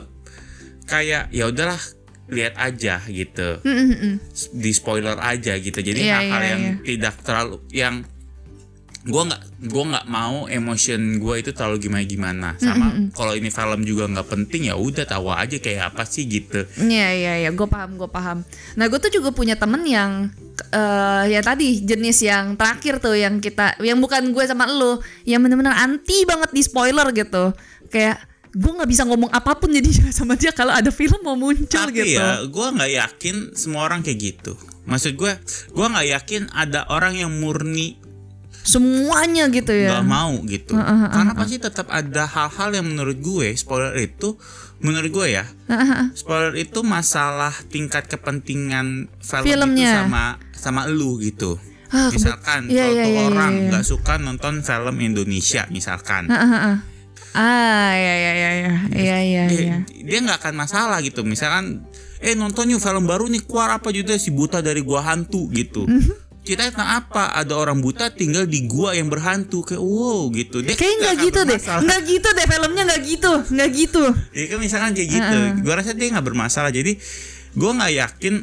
kayak 0.85 1.31
ya 1.31 1.45
udahlah 1.47 1.79
lihat 2.31 2.55
aja 2.55 3.03
gitu 3.11 3.59
Mm, 3.67 3.75
mm, 3.75 3.97
mm. 3.99 4.15
di 4.55 4.71
spoiler 4.71 5.19
aja 5.19 5.59
gitu 5.59 5.79
jadi 5.83 6.01
Iya, 6.01 6.15
hal-hal 6.23 6.43
iya, 6.43 6.51
yang 6.51 6.63
iya. 6.63 6.75
tidak 6.87 7.15
terlalu 7.27 7.57
yang 7.75 7.95
gue 9.03 9.19
nggak 9.19 9.43
gue 9.67 9.85
nggak 9.91 10.07
mau 10.07 10.47
emotion 10.47 11.19
gue 11.19 11.35
itu 11.43 11.51
terlalu 11.51 11.91
gimana 11.91 12.07
gimana 12.07 12.49
sama 12.55 12.95
kalau 13.11 13.35
ini 13.35 13.51
film 13.51 13.83
juga 13.83 14.07
nggak 14.07 14.31
penting 14.31 14.71
ya 14.71 14.79
udah 14.79 15.03
tahu 15.03 15.27
aja 15.27 15.59
kayak 15.59 15.91
apa 15.91 16.07
sih 16.07 16.23
gitu 16.31 16.63
Iya 16.79 17.09
iya 17.11 17.33
iya, 17.43 17.51
gue 17.51 17.67
paham 17.67 17.99
gue 17.99 18.07
paham. 18.07 18.47
Nah 18.79 18.85
gue 18.87 18.99
tuh 19.03 19.11
juga 19.11 19.35
punya 19.35 19.59
temen 19.59 19.83
yang 19.83 20.31
eh 20.71 21.35
ya 21.35 21.43
tadi 21.43 21.83
jenis 21.83 22.23
yang 22.23 22.55
terakhir 22.55 23.03
tuh 23.03 23.19
yang 23.19 23.43
kita, 23.43 23.75
yang 23.83 23.99
bukan 23.99 24.31
gue 24.31 24.45
sama 24.47 24.71
lo, 24.71 25.03
yang 25.27 25.43
bener-bener 25.43 25.75
anti 25.75 26.23
banget 26.23 26.55
di 26.55 26.63
spoiler 26.63 27.11
gitu. 27.11 27.51
Kayak 27.91 28.23
gue 28.53 28.73
nggak 28.73 28.91
bisa 28.91 29.09
ngomong 29.09 29.33
apa 29.33 29.57
pun 29.57 29.73
jadi 29.73 29.89
sama 30.17 30.37
dia 30.37 30.53
kalau 30.53 30.73
ada 30.77 30.93
film 30.93 31.21
mau 31.25 31.37
muncul 31.37 31.67
tapi 31.73 32.05
gitu. 32.05 32.21
ya 32.21 32.45
gue 32.45 32.67
nggak 32.77 32.93
yakin 32.93 33.37
semua 33.57 33.89
orang 33.89 34.05
kayak 34.05 34.19
gitu. 34.21 34.53
Maksud 34.85 35.17
gue 35.17 35.33
gue 35.73 35.87
nggak 35.87 36.09
yakin 36.21 36.43
ada 36.53 36.85
orang 36.93 37.17
yang 37.17 37.33
murni 37.33 37.97
semuanya 38.63 39.51
gitu 39.51 39.75
ya. 39.75 39.99
nggak 39.99 40.07
mau 40.07 40.37
gitu. 40.47 40.77
Karena 40.77 41.33
pasti 41.33 41.57
tetap 41.59 41.89
ada 41.89 42.29
hal-hal 42.29 42.69
yang 42.77 42.87
menurut 42.87 43.19
gue 43.19 43.57
spoiler 43.57 43.97
itu 43.99 44.37
menurut 44.83 45.11
gue 45.15 45.27
ya 45.39 45.47
spoiler 46.13 46.59
itu 46.59 46.83
masalah 46.83 47.55
tingkat 47.71 48.11
kepentingan 48.11 49.07
film 49.23 49.47
Filmnya. 49.47 49.79
itu 49.79 49.99
sama 50.05 50.25
sama 50.53 50.83
lu 50.91 51.17
gitu. 51.23 51.57
Ah, 51.93 52.09
misalkan 52.09 52.73
iya, 52.73 52.89
kalau 52.89 52.97
iya, 52.97 53.05
tuh 53.05 53.13
iya, 53.13 53.23
orang 53.29 53.53
iya, 53.53 53.61
iya. 53.61 53.69
nggak 53.69 53.85
suka 53.85 54.15
nonton 54.17 54.65
film 54.65 54.97
Indonesia 55.05 55.69
misalkan 55.69 56.25
Ah, 57.33 57.41
ah 57.41 57.93
ya 57.97 58.15
ya 58.15 58.33
ya. 58.37 58.51
Ya 58.53 58.75
iya 58.93 59.19
iya 59.25 59.43
dia, 59.49 59.61
iya. 59.61 59.77
dia 59.89 60.19
nggak 60.21 60.39
akan 60.45 60.55
masalah 60.57 60.99
gitu. 61.01 61.25
Misalkan 61.25 61.85
eh 62.23 62.37
nonton 62.37 62.71
yuk 62.71 62.79
film 62.79 63.09
baru 63.09 63.27
nih 63.27 63.43
keluar 63.49 63.75
apa 63.75 63.91
juga 63.91 64.15
si 64.21 64.31
buta 64.31 64.61
dari 64.61 64.85
gua 64.85 65.03
hantu 65.03 65.49
gitu. 65.53 65.89
Mhm. 65.89 66.31
kita 66.43 66.75
tentang 66.75 67.07
apa? 67.07 67.39
Ada 67.39 67.55
orang 67.55 67.79
buta 67.79 68.11
tinggal 68.11 68.51
di 68.51 68.67
gua 68.67 68.99
yang 68.99 69.07
berhantu 69.07 69.63
kayak 69.63 69.79
wow 69.79 70.27
gitu. 70.35 70.59
Dia 70.59 70.75
Kayaknya 70.75 70.99
nggak 70.99 71.17
gitu 71.23 71.41
deh, 71.47 71.61
nggak 71.63 72.01
gitu 72.03 72.29
deh 72.35 72.47
filmnya 72.51 72.83
nggak 72.83 73.03
gitu, 73.07 73.33
nggak 73.47 73.71
gitu. 73.71 74.03
Ya 74.35 74.45
kan 74.51 74.59
misalkan 74.59 74.91
kayak 74.91 75.11
gitu, 75.23 75.39
gua 75.63 75.75
rasa 75.79 75.95
dia 75.95 76.11
nggak 76.11 76.27
bermasalah. 76.27 76.75
Jadi 76.75 76.99
gua 77.55 77.79
nggak 77.79 77.95
yakin 77.95 78.35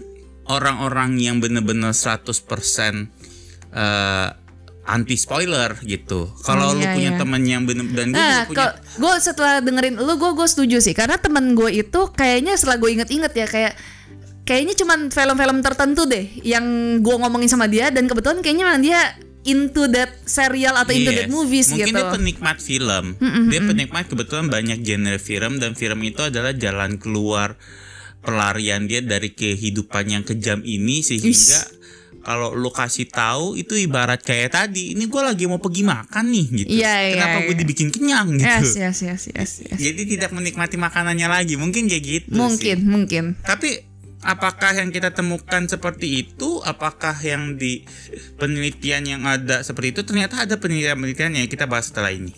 orang-orang 0.48 1.20
yang 1.20 1.44
bener-bener 1.44 1.92
100% 1.92 3.12
eh 3.70 4.28
anti 4.90 5.14
spoiler 5.14 5.78
gitu. 5.82 6.34
Kalau 6.42 6.74
lu 6.74 6.82
Iya, 6.82 6.92
punya 6.92 7.12
iya. 7.14 7.20
temen 7.22 7.42
yang 7.44 7.62
bener 7.64 7.86
dan 7.90 8.10
gue 8.10 8.18
Nah, 8.18 8.42
punya 8.44 8.74
gue 8.76 9.14
setelah 9.20 9.62
dengerin 9.62 9.96
lu, 9.96 10.14
gue 10.16 10.32
gue 10.34 10.48
setuju 10.48 10.78
sih, 10.80 10.92
karena 10.92 11.16
temen 11.16 11.54
gue 11.54 11.70
itu 11.72 12.10
kayaknya 12.10 12.58
setelah 12.58 12.78
gue 12.78 12.90
inget-inget 12.92 13.30
ya 13.32 13.46
kayak 13.46 13.74
kayaknya 14.42 14.74
cuman 14.76 15.00
film-film 15.08 15.62
tertentu 15.62 16.04
deh 16.04 16.26
yang 16.42 16.66
gue 17.00 17.16
ngomongin 17.16 17.46
sama 17.46 17.66
dia 17.66 17.88
dan 17.88 18.10
kebetulan 18.10 18.42
kayaknya 18.42 18.66
memang 18.66 18.82
dia 18.82 19.00
into 19.42 19.86
that 19.88 20.10
serial 20.26 20.74
atau 20.74 20.90
into 20.90 21.10
that 21.10 21.26
Yes. 21.26 21.32
movies 21.32 21.68
Mungkin 21.70 21.86
gitu. 21.88 21.96
dia 21.96 22.10
penikmat 22.10 22.58
film. 22.58 23.06
dia 23.48 23.62
penikmat 23.62 24.06
kebetulan 24.06 24.50
banyak 24.50 24.82
genre 24.82 25.16
film 25.18 25.54
dan 25.58 25.72
film 25.74 26.02
itu 26.02 26.20
adalah 26.20 26.52
jalan 26.52 26.98
keluar 26.98 27.62
pelarian 28.20 28.84
dia 28.84 29.00
dari 29.00 29.32
kehidupan 29.32 30.06
yang 30.10 30.24
kejam 30.24 30.60
ini 30.60 31.00
sehingga 31.00 31.79
kalau 32.30 32.54
lu 32.54 32.70
kasih 32.70 33.10
tahu 33.10 33.58
itu 33.58 33.74
ibarat 33.74 34.22
kayak 34.22 34.54
tadi, 34.54 34.94
ini 34.94 35.10
gue 35.10 35.18
lagi 35.18 35.50
mau 35.50 35.58
pergi 35.58 35.82
makan 35.82 36.30
nih 36.30 36.46
gitu. 36.62 36.70
Iya, 36.78 36.94
iya, 37.10 37.14
Kenapa 37.18 37.38
gue 37.42 37.56
iya. 37.58 37.62
dibikin 37.66 37.90
kenyang 37.90 38.38
gitu? 38.38 38.46
Yes, 38.46 38.78
yes, 38.78 38.98
yes, 39.02 39.24
yes, 39.34 39.52
yes. 39.66 39.78
Jadi 39.82 40.06
tidak 40.06 40.30
menikmati 40.38 40.78
makanannya 40.78 41.26
lagi, 41.26 41.58
mungkin 41.58 41.90
kayak 41.90 42.06
gitu 42.06 42.38
Mungkin, 42.38 42.78
sih. 42.78 42.86
mungkin. 42.86 43.24
Tapi 43.42 43.82
apakah 44.22 44.78
yang 44.78 44.94
kita 44.94 45.10
temukan 45.10 45.66
seperti 45.66 46.22
itu? 46.22 46.62
Apakah 46.62 47.18
yang 47.18 47.58
di 47.58 47.82
penelitian 48.38 49.10
yang 49.10 49.22
ada 49.26 49.66
seperti 49.66 49.98
itu? 49.98 50.02
Ternyata 50.06 50.46
ada 50.46 50.62
penelitian-penelitian 50.62 51.34
yang 51.34 51.50
kita 51.50 51.66
bahas 51.66 51.90
setelah 51.90 52.14
ini. 52.14 52.30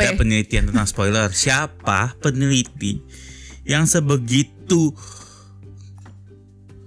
Apa 0.00 0.16
ada 0.16 0.18
penelitian 0.18 0.64
tentang 0.72 0.86
spoiler. 0.88 1.28
Siapa 1.30 2.16
peneliti 2.18 2.98
yang 3.62 3.84
sebegitu 3.84 4.96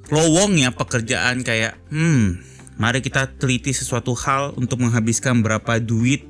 lowongnya 0.09 0.73
pekerjaan 0.73 1.41
kayak, 1.41 1.79
hmm, 1.89 2.41
mari 2.77 2.99
kita 2.99 3.29
teliti 3.33 3.71
sesuatu 3.71 4.13
hal 4.13 4.53
untuk 4.57 4.81
menghabiskan 4.81 5.41
berapa 5.41 5.79
duit, 5.79 6.27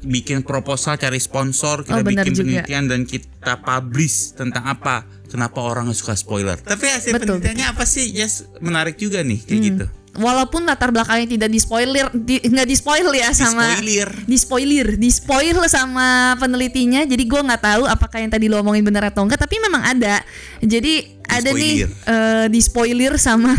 bikin 0.00 0.40
proposal, 0.42 0.96
cari 0.96 1.20
sponsor, 1.20 1.84
kita 1.84 2.00
Oh, 2.00 2.04
bikin 2.04 2.32
juga. 2.32 2.64
penelitian 2.64 2.84
dan 2.88 3.00
kita 3.04 3.60
publish 3.60 4.32
tentang 4.32 4.64
apa, 4.64 5.04
kenapa 5.28 5.60
orang 5.60 5.92
suka 5.92 6.16
spoiler. 6.16 6.56
Tapi 6.56 6.88
hasil 6.88 7.12
Betul, 7.14 7.40
penelitiannya 7.40 7.66
apa 7.68 7.84
sih? 7.84 8.08
Yes, 8.10 8.48
menarik 8.60 8.96
juga 8.96 9.20
nih 9.20 9.40
kayak 9.44 9.60
gitu. 9.60 9.86
Walaupun 10.20 10.68
latar 10.68 10.92
belakangnya 10.92 11.40
tidak 11.40 11.48
di 11.48 11.56
spoiler, 11.56 12.12
di, 12.12 12.44
nggak 12.44 12.68
di 12.68 12.76
spoil 12.76 13.08
ya 13.16 13.32
sama 13.32 13.80
Spoiler. 13.80 14.10
di 14.28 14.36
spoiler, 14.36 14.88
di 15.00 15.08
spoil 15.08 15.58
sama 15.64 16.36
penelitinya. 16.36 17.08
Jadi 17.08 17.24
gue 17.24 17.40
nggak 17.40 17.62
tahu 17.64 17.82
apakah 17.88 18.20
yang 18.20 18.28
tadi 18.28 18.52
lo 18.52 18.60
omongin 18.60 18.84
benar 18.84 19.08
atau 19.08 19.24
enggak, 19.24 19.40
tapi 19.40 19.56
memang 19.56 19.80
ada. 19.80 20.20
Jadi 20.60 21.18
ada 21.24 21.50
nih 21.56 21.88
eh, 21.88 22.46
di 22.52 22.60
spoiler 22.60 23.16
sama 23.16 23.56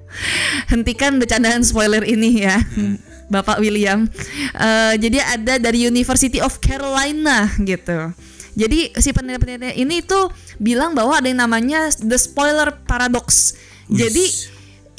hentikan 0.72 1.18
bercandaan 1.18 1.66
spoiler 1.66 2.06
ini 2.06 2.46
ya. 2.46 2.56
Bapak 3.30 3.62
William. 3.62 4.06
Eh, 4.54 4.94
jadi 4.98 5.18
ada 5.22 5.58
dari 5.58 5.86
University 5.86 6.42
of 6.42 6.58
Carolina 6.62 7.50
gitu. 7.62 8.14
Jadi 8.58 8.90
si 8.98 9.14
penelitian 9.14 9.70
ini 9.78 10.02
itu 10.02 10.20
bilang 10.58 10.92
bahwa 10.92 11.14
ada 11.22 11.30
yang 11.30 11.38
namanya 11.46 11.88
the 12.02 12.18
spoiler 12.18 12.74
paradox. 12.84 13.54
Jadi 13.90 14.26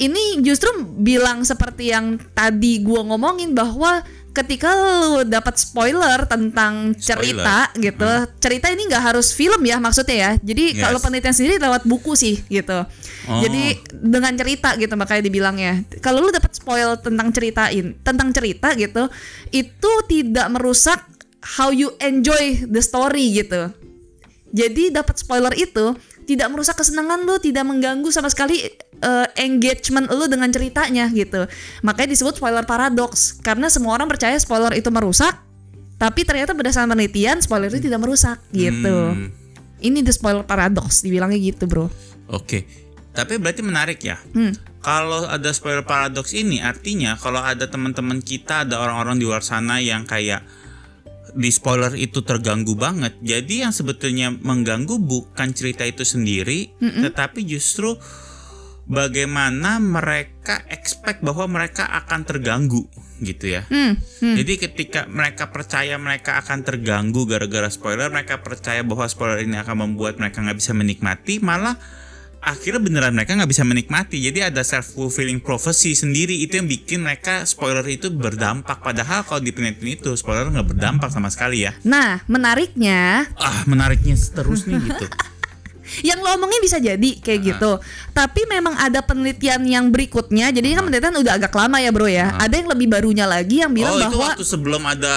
ini 0.02 0.42
justru 0.42 0.68
bilang 0.98 1.46
seperti 1.46 1.94
yang 1.94 2.18
tadi 2.34 2.82
gua 2.82 3.06
ngomongin 3.06 3.54
bahwa 3.54 4.02
ketika 4.32 4.72
lu 4.72 5.28
dapat 5.28 5.60
spoiler 5.60 6.24
tentang 6.24 6.96
cerita 6.96 7.68
gitu, 7.76 8.10
cerita 8.40 8.72
ini 8.72 8.88
nggak 8.88 9.12
harus 9.12 9.36
film 9.36 9.60
ya 9.62 9.76
maksudnya 9.76 10.16
ya. 10.16 10.30
Jadi 10.40 10.64
Yes. 10.72 10.80
kalau 10.80 10.98
penelitian 10.98 11.36
sendiri 11.36 11.54
lewat 11.60 11.84
buku 11.84 12.16
sih 12.16 12.40
gitu. 12.48 12.88
Oh. 13.28 13.40
Jadi 13.44 13.76
dengan 13.92 14.32
cerita 14.32 14.72
gitu 14.80 14.96
makanya 14.96 15.22
dibilangnya. 15.28 15.84
Kalau 16.00 16.24
lu 16.24 16.32
dapat 16.32 16.56
spoil 16.56 16.96
tentang 16.96 17.28
ceritain, 17.28 17.92
tentang 18.00 18.28
cerita 18.32 18.72
gitu, 18.72 19.12
itu 19.52 19.92
tidak 20.08 20.48
merusak 20.48 21.04
how 21.60 21.68
you 21.68 21.92
enjoy 22.00 22.56
the 22.64 22.80
story 22.80 23.36
gitu. 23.36 23.68
Jadi 24.52 24.92
dapat 24.92 25.16
spoiler 25.16 25.52
itu 25.56 25.96
tidak 26.22 26.48
merusak 26.50 26.78
kesenangan 26.78 27.26
lu, 27.26 27.36
tidak 27.42 27.66
mengganggu 27.66 28.08
sama 28.14 28.30
sekali 28.30 28.62
eh, 29.02 29.26
engagement 29.42 30.08
lu 30.10 30.26
dengan 30.30 30.48
ceritanya 30.48 31.10
gitu. 31.10 31.46
Makanya 31.82 32.14
disebut 32.14 32.38
spoiler 32.38 32.64
paradox 32.64 33.36
karena 33.42 33.66
semua 33.68 33.98
orang 33.98 34.06
percaya 34.06 34.38
spoiler 34.38 34.72
itu 34.74 34.88
merusak, 34.88 35.38
tapi 35.98 36.26
ternyata 36.26 36.54
berdasarkan 36.54 36.94
penelitian 36.94 37.38
spoiler 37.42 37.70
itu 37.70 37.86
tidak 37.86 38.00
merusak 38.02 38.38
gitu. 38.50 39.14
Hmm. 39.14 39.30
Ini 39.82 40.02
the 40.06 40.14
spoiler 40.14 40.46
paradox 40.46 41.02
dibilangnya 41.02 41.38
gitu, 41.38 41.66
Bro. 41.66 41.90
Oke. 42.30 42.64
Tapi 43.12 43.36
berarti 43.36 43.60
menarik 43.60 44.00
ya. 44.00 44.16
Hmm. 44.32 44.56
Kalau 44.82 45.28
ada 45.28 45.50
spoiler 45.54 45.86
paradox 45.86 46.34
ini 46.34 46.58
artinya 46.58 47.14
kalau 47.14 47.38
ada 47.38 47.70
teman-teman 47.70 48.18
kita 48.18 48.66
ada 48.66 48.82
orang-orang 48.82 49.20
di 49.20 49.24
luar 49.28 49.44
sana 49.46 49.78
yang 49.78 50.02
kayak 50.08 50.42
di 51.32 51.50
spoiler 51.52 51.96
itu 51.96 52.20
terganggu 52.24 52.76
banget. 52.76 53.16
Jadi 53.24 53.64
yang 53.64 53.72
sebetulnya 53.72 54.32
mengganggu 54.32 55.00
bukan 55.00 55.52
cerita 55.56 55.82
itu 55.88 56.04
sendiri, 56.04 56.72
tetapi 56.78 57.44
justru 57.48 57.96
bagaimana 58.86 59.78
mereka 59.78 60.66
expect 60.66 61.22
bahwa 61.22 61.46
mereka 61.46 61.86
akan 61.86 62.26
terganggu 62.26 62.84
gitu 63.22 63.54
ya. 63.54 63.62
Hmm, 63.70 63.94
hmm. 63.96 64.34
Jadi 64.34 64.52
ketika 64.58 65.06
mereka 65.06 65.54
percaya 65.54 65.94
mereka 65.96 66.42
akan 66.42 66.66
terganggu 66.66 67.22
gara-gara 67.24 67.70
spoiler, 67.70 68.10
mereka 68.10 68.42
percaya 68.42 68.82
bahwa 68.82 69.06
spoiler 69.06 69.46
ini 69.46 69.56
akan 69.62 69.86
membuat 69.88 70.18
mereka 70.18 70.42
nggak 70.42 70.58
bisa 70.58 70.74
menikmati, 70.74 71.38
malah 71.38 71.78
akhirnya 72.42 72.82
beneran 72.82 73.14
mereka 73.14 73.38
nggak 73.38 73.50
bisa 73.50 73.62
menikmati. 73.62 74.18
Jadi 74.18 74.42
ada 74.42 74.66
self 74.66 74.98
fulfilling 74.98 75.38
prophecy 75.38 75.94
sendiri 75.94 76.34
itu 76.42 76.58
yang 76.58 76.66
bikin 76.66 77.06
mereka 77.06 77.46
spoiler 77.46 77.86
itu 77.86 78.10
berdampak. 78.10 78.82
Padahal 78.82 79.22
kalau 79.22 79.40
di 79.40 79.54
penelitian 79.54 79.94
itu 79.94 80.10
spoiler 80.18 80.50
nggak 80.50 80.74
berdampak 80.74 81.08
sama 81.14 81.30
sekali 81.30 81.64
ya. 81.64 81.72
Nah, 81.86 82.20
menariknya 82.26 83.30
Ah 83.38 83.62
menariknya 83.70 84.18
terus 84.34 84.66
nih 84.66 84.82
gitu. 84.90 85.06
yang 86.08 86.18
lo 86.22 86.34
omongin 86.34 86.58
bisa 86.58 86.82
jadi 86.82 87.10
kayak 87.22 87.40
gitu. 87.54 87.78
Tapi 88.10 88.42
memang 88.50 88.74
ada 88.74 89.00
penelitian 89.06 89.62
yang 89.62 89.94
berikutnya. 89.94 90.50
Jadi 90.50 90.74
ini 90.74 90.74
kan 90.74 90.84
penelitian 90.90 91.22
udah 91.22 91.32
agak 91.38 91.54
lama 91.54 91.78
ya, 91.78 91.90
Bro 91.94 92.10
ya. 92.10 92.34
Ada 92.42 92.54
yang 92.58 92.68
lebih 92.74 92.90
barunya 92.90 93.26
lagi 93.30 93.62
yang 93.62 93.70
bilang 93.70 93.94
oh 93.94 94.02
itu 94.02 94.18
bahwa 94.18 94.34
waktu 94.34 94.44
sebelum 94.44 94.82
ada 94.82 95.14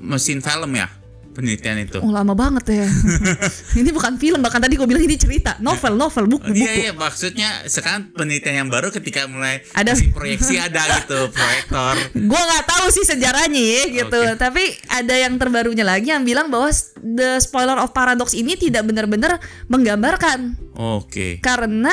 mesin 0.00 0.40
film 0.40 0.72
ya 0.80 0.88
penelitian 1.34 1.82
itu. 1.82 1.98
Oh 1.98 2.14
lama 2.14 2.32
banget 2.32 2.64
ya. 2.70 2.86
ini 3.82 3.90
bukan 3.90 4.16
film, 4.16 4.38
bahkan 4.40 4.62
tadi 4.62 4.78
gue 4.78 4.86
bilang 4.86 5.02
ini 5.02 5.18
cerita, 5.18 5.58
novel, 5.58 5.98
novel, 5.98 6.30
buku, 6.30 6.46
buku. 6.46 6.62
Iya 6.62 6.72
iya 6.72 6.92
maksudnya 6.94 7.66
sekarang 7.66 8.14
penelitian 8.14 8.64
yang 8.64 8.68
baru 8.70 8.94
ketika 8.94 9.26
mulai 9.26 9.66
Ada- 9.74 9.98
mesin 9.98 10.14
proyeksi 10.14 10.54
ada 10.56 10.80
gitu 11.02 11.28
proyektor. 11.36 11.94
Gue 12.14 12.40
nggak 12.40 12.64
tahu 12.64 12.86
sih 12.94 13.04
sejarahnya 13.04 13.58
ya 13.60 13.82
gitu. 13.90 14.20
Oke. 14.22 14.38
Tapi 14.38 14.62
ada 14.88 15.14
yang 15.18 15.34
terbarunya 15.36 15.82
lagi 15.82 16.14
yang 16.14 16.22
bilang 16.22 16.48
bahwa 16.48 16.70
the 17.02 17.42
spoiler 17.42 17.76
of 17.76 17.90
paradox 17.90 18.32
ini 18.32 18.54
tidak 18.54 18.86
benar-benar 18.86 19.42
menggambarkan 19.66 20.54
Oke. 20.78 21.42
karena 21.42 21.92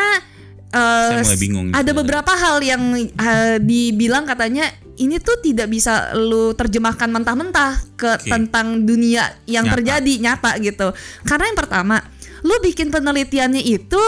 uh, 0.75 1.19
Saya 1.19 1.23
mulai 1.23 1.39
bingung 1.39 1.67
ada 1.71 1.91
beberapa 1.91 2.31
hal 2.35 2.59
yang 2.63 2.81
uh, 3.15 3.55
dibilang 3.61 4.23
katanya 4.27 4.67
ini 4.99 5.17
tuh 5.17 5.39
tidak 5.41 5.71
bisa 5.71 6.13
lu 6.13 6.53
terjemahkan 6.53 7.09
mentah-mentah 7.09 7.73
ke 7.97 8.11
Oke. 8.21 8.29
tentang 8.29 8.85
dunia 8.85 9.33
yang 9.49 9.65
Nyata. 9.65 9.73
terjadi 9.79 10.13
nyata 10.21 10.51
gitu. 10.61 10.87
Karena 11.25 11.49
yang 11.49 11.57
pertama, 11.57 11.97
lu 12.45 12.53
bikin 12.61 12.93
penelitiannya 12.93 13.65
itu 13.65 14.03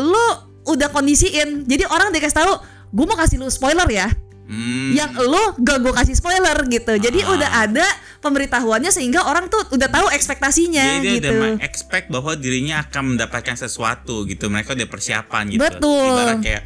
lu 0.00 0.26
udah 0.64 0.88
kondisiin. 0.88 1.68
Jadi 1.68 1.84
orang 1.84 2.08
dikasih 2.08 2.40
tahu, 2.40 2.52
gue 2.94 3.04
mau 3.04 3.18
kasih 3.20 3.36
lu 3.36 3.52
spoiler 3.52 3.84
ya. 3.92 4.08
Hmm. 4.44 4.92
yang 4.92 5.08
lo 5.16 5.56
gak 5.56 5.80
gue 5.80 5.88
kasih 5.88 6.20
spoiler 6.20 6.52
gitu 6.68 7.00
jadi 7.00 7.16
Ah. 7.24 7.32
udah 7.32 7.50
ada 7.64 7.86
pemberitahuannya 8.20 8.92
sehingga 8.92 9.24
orang 9.24 9.48
tuh 9.48 9.60
udah 9.72 9.88
tahu 9.88 10.12
ekspektasinya 10.12 11.00
Jadi 11.00 11.04
dia 11.04 11.16
gitu 11.16 11.32
udah 11.32 11.60
expect 11.60 12.12
bahwa 12.12 12.36
dirinya 12.36 12.80
akan 12.80 13.16
mendapatkan 13.16 13.56
sesuatu 13.56 14.24
gitu. 14.24 14.48
Mereka 14.48 14.72
udah 14.72 14.88
persiapan 14.88 15.52
gitu. 15.52 15.60
Betul. 15.60 16.08
Ibarat 16.08 16.40
kayak 16.40 16.62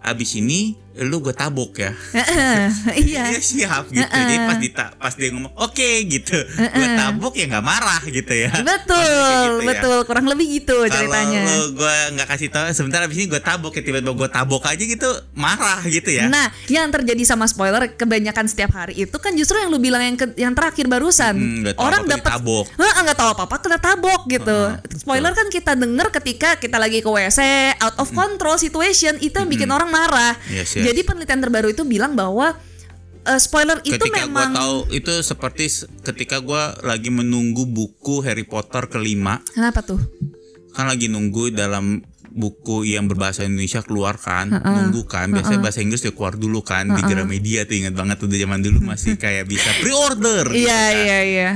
abis 0.00 0.30
ini 0.38 0.74
lu 0.92 1.20
gue 1.20 1.30
tabok 1.30 1.70
ya. 1.76 1.94
iya 2.98 3.30
Dia 3.30 3.40
siap 3.40 3.86
gitu. 3.88 4.02
Jadi 4.02 4.34
pas 4.42 4.58
dita 4.58 4.84
pas 4.92 5.12
dia 5.12 5.30
ngomong 5.30 5.54
oke 5.56 5.90
gitu. 6.04 6.34
Gue 6.50 6.88
tabok 6.92 7.32
ya 7.32 7.46
nggak 7.46 7.62
marah 7.62 8.02
gitu 8.02 8.32
ya. 8.32 8.50
Betul 8.52 8.98
gitu 8.98 9.54
ya. 9.56 9.66
betul 9.66 9.98
kurang 10.02 10.26
lebih 10.26 10.50
gitu 10.52 10.82
ceritanya 10.84 11.46
Kalau 11.46 11.66
gue 11.72 11.96
nggak 12.12 12.28
kasih 12.28 12.48
tahu 12.48 12.64
sebentar 12.70 13.00
abis 13.00 13.16
ini 13.16 13.26
gue 13.28 13.38
tabok 13.38 13.72
ya 13.72 13.82
tiba-tiba 13.82 14.12
gue 14.12 14.28
tabok 14.28 14.62
aja 14.64 14.82
gitu 14.82 15.06
marah 15.32 15.78
gitu 15.84 16.10
ya. 16.10 16.26
Nah, 16.26 16.50
yang 16.66 16.90
terjadi 16.90 17.22
sama 17.22 17.46
spoiler 17.46 17.86
kebanyakan 17.90 18.46
setiap 18.46 18.74
hari 18.74 18.98
itu 19.00 19.14
kan 19.14 19.30
justru 19.32 19.56
yang 19.56 19.70
lu 19.70 19.78
bilang 19.78 20.02
yang 20.02 20.16
ke- 20.16 20.34
yang 20.36 20.52
terakhir 20.52 20.86
barusan. 20.86 21.34
Hmm, 21.34 21.70
Orang 21.76 22.04
dapat. 22.04 22.34
Heeh, 22.72 23.00
nggak 23.00 23.14
tahu 23.14 23.30
apa-apa 23.30 23.56
kena 23.60 23.78
tabok 23.78 24.26
gitu. 24.26 24.58
spoiler 24.96 25.32
kan 25.32 25.46
kita 25.46 25.72
denger 25.72 26.10
ketika 26.12 26.56
kita 26.56 26.76
lagi 26.76 26.98
ke 26.98 27.06
WC, 27.06 27.40
out 27.78 27.96
of 27.96 28.10
control 28.10 28.56
situation 28.56 29.16
itu 29.18 29.32
yang 29.32 29.46
bikin 29.46 29.68
orang 29.68 29.88
marah. 29.88 30.34
Yes, 30.46 30.79
yes. 30.80 30.86
Jadi 30.88 31.00
penelitian 31.04 31.40
terbaru 31.40 31.68
itu 31.68 31.84
bilang 31.84 32.12
bahwa 32.12 32.56
eh, 33.22 33.36
spoiler 33.36 33.78
itu 33.82 33.96
ketika 33.96 34.24
gue 34.24 34.32
memang 34.32 34.50
tahu 34.52 34.76
itu 34.90 35.12
seperti 35.20 35.68
ketika 36.00 36.40
gue 36.40 36.62
lagi 36.82 37.08
menunggu 37.08 37.64
buku 37.64 38.24
Harry 38.24 38.44
Potter 38.44 38.88
kelima. 38.88 39.38
Kenapa 39.50 39.80
tuh? 39.80 40.00
kan 40.70 40.86
lagi 40.86 41.10
nunggu 41.10 41.50
dalam 41.50 41.98
buku 42.30 42.86
yang 42.86 43.10
berbahasa 43.10 43.42
Indonesia 43.42 43.82
keluar 43.82 44.14
kan 44.14 44.46
nunggu 44.48 45.02
kan. 45.02 45.34
Biasanya 45.34 45.58
bahasa 45.58 45.82
Inggris 45.82 45.98
dia 46.00 46.14
keluar 46.14 46.38
dulu 46.38 46.62
kan 46.62 46.86
di 46.86 47.02
Gramedia 47.02 47.66
tuh 47.66 47.74
ingat 47.74 47.90
banget 47.90 48.22
tuh 48.22 48.30
di 48.30 48.38
zaman 48.38 48.62
dulu 48.62 48.78
masih 48.78 49.18
kayak 49.22 49.50
bisa 49.50 49.66
pre-order 49.82 50.46
gitu 50.46 50.62
Iya, 50.62 50.78
kan. 50.78 50.94
iya, 50.94 51.18
iya. 51.26 51.50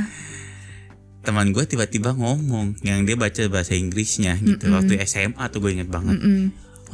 teman 1.25 1.54
gue 1.54 1.64
tiba-tiba 1.64 2.12
ngomong 2.12 2.76
yang 2.83 3.07
dia 3.07 3.16
baca 3.16 3.38
bahasa 3.49 3.73
Inggrisnya 3.73 4.35
gitu. 4.43 4.69
Waktu 4.69 4.99
SMA 5.07 5.47
tuh 5.49 5.62
gue 5.62 5.73
inget 5.73 5.88
banget 5.88 6.19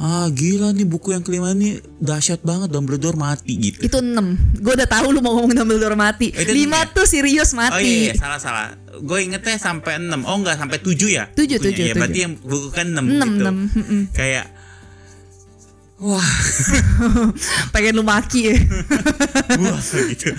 ah 0.01 0.25
gila 0.27 0.73
nih 0.73 0.81
buku 0.83 1.13
yang 1.13 1.21
kelima 1.21 1.53
ini 1.53 1.69
dahsyat 1.95 2.41
banget 2.41 2.73
Dumbledore 2.73 3.13
mati 3.13 3.53
gitu 3.53 3.85
Itu 3.85 4.01
6. 4.01 4.57
Gue 4.57 4.73
udah 4.73 4.89
tahu 4.89 5.13
lu 5.13 5.21
mau 5.21 5.37
ngomong 5.37 5.53
Dumbledore 5.53 5.93
mati. 5.93 6.33
Oh, 6.33 6.41
itu 6.41 6.49
5 6.49 6.57
enam 6.57 6.73
ya? 6.73 6.89
tuh 6.89 7.05
serius 7.05 7.53
Oh 7.53 7.61
mati. 7.61 7.85
iya, 7.85 8.09
iya 8.09 8.13
salah 8.17 8.41
salah. 8.41 8.65
Gue 8.97 9.21
ingetnya 9.21 9.55
sampai 9.55 10.01
6 10.01 10.09
Oh 10.25 10.35
enggak 10.35 10.57
sampai 10.57 10.81
7 10.81 10.97
ya? 11.07 11.29
Tujuh, 11.29 11.61
tujuh, 11.61 11.83
Ya, 11.83 11.93
berarti 11.93 12.17
tujuh. 12.17 12.25
yang 12.25 12.33
buku 12.35 12.69
kan 12.69 12.87
6 12.87 12.97
Enam, 12.97 13.29
gitu. 13.29 13.41
enam, 13.45 13.55
mm-mm. 13.69 14.01
Kayak 14.09 14.45
wah, 16.01 16.29
Pengen 17.69 17.93
lu 17.93 18.01
maki 18.01 18.49
ya. 18.49 18.57
wah 19.61 19.77
gitu. 20.09 20.33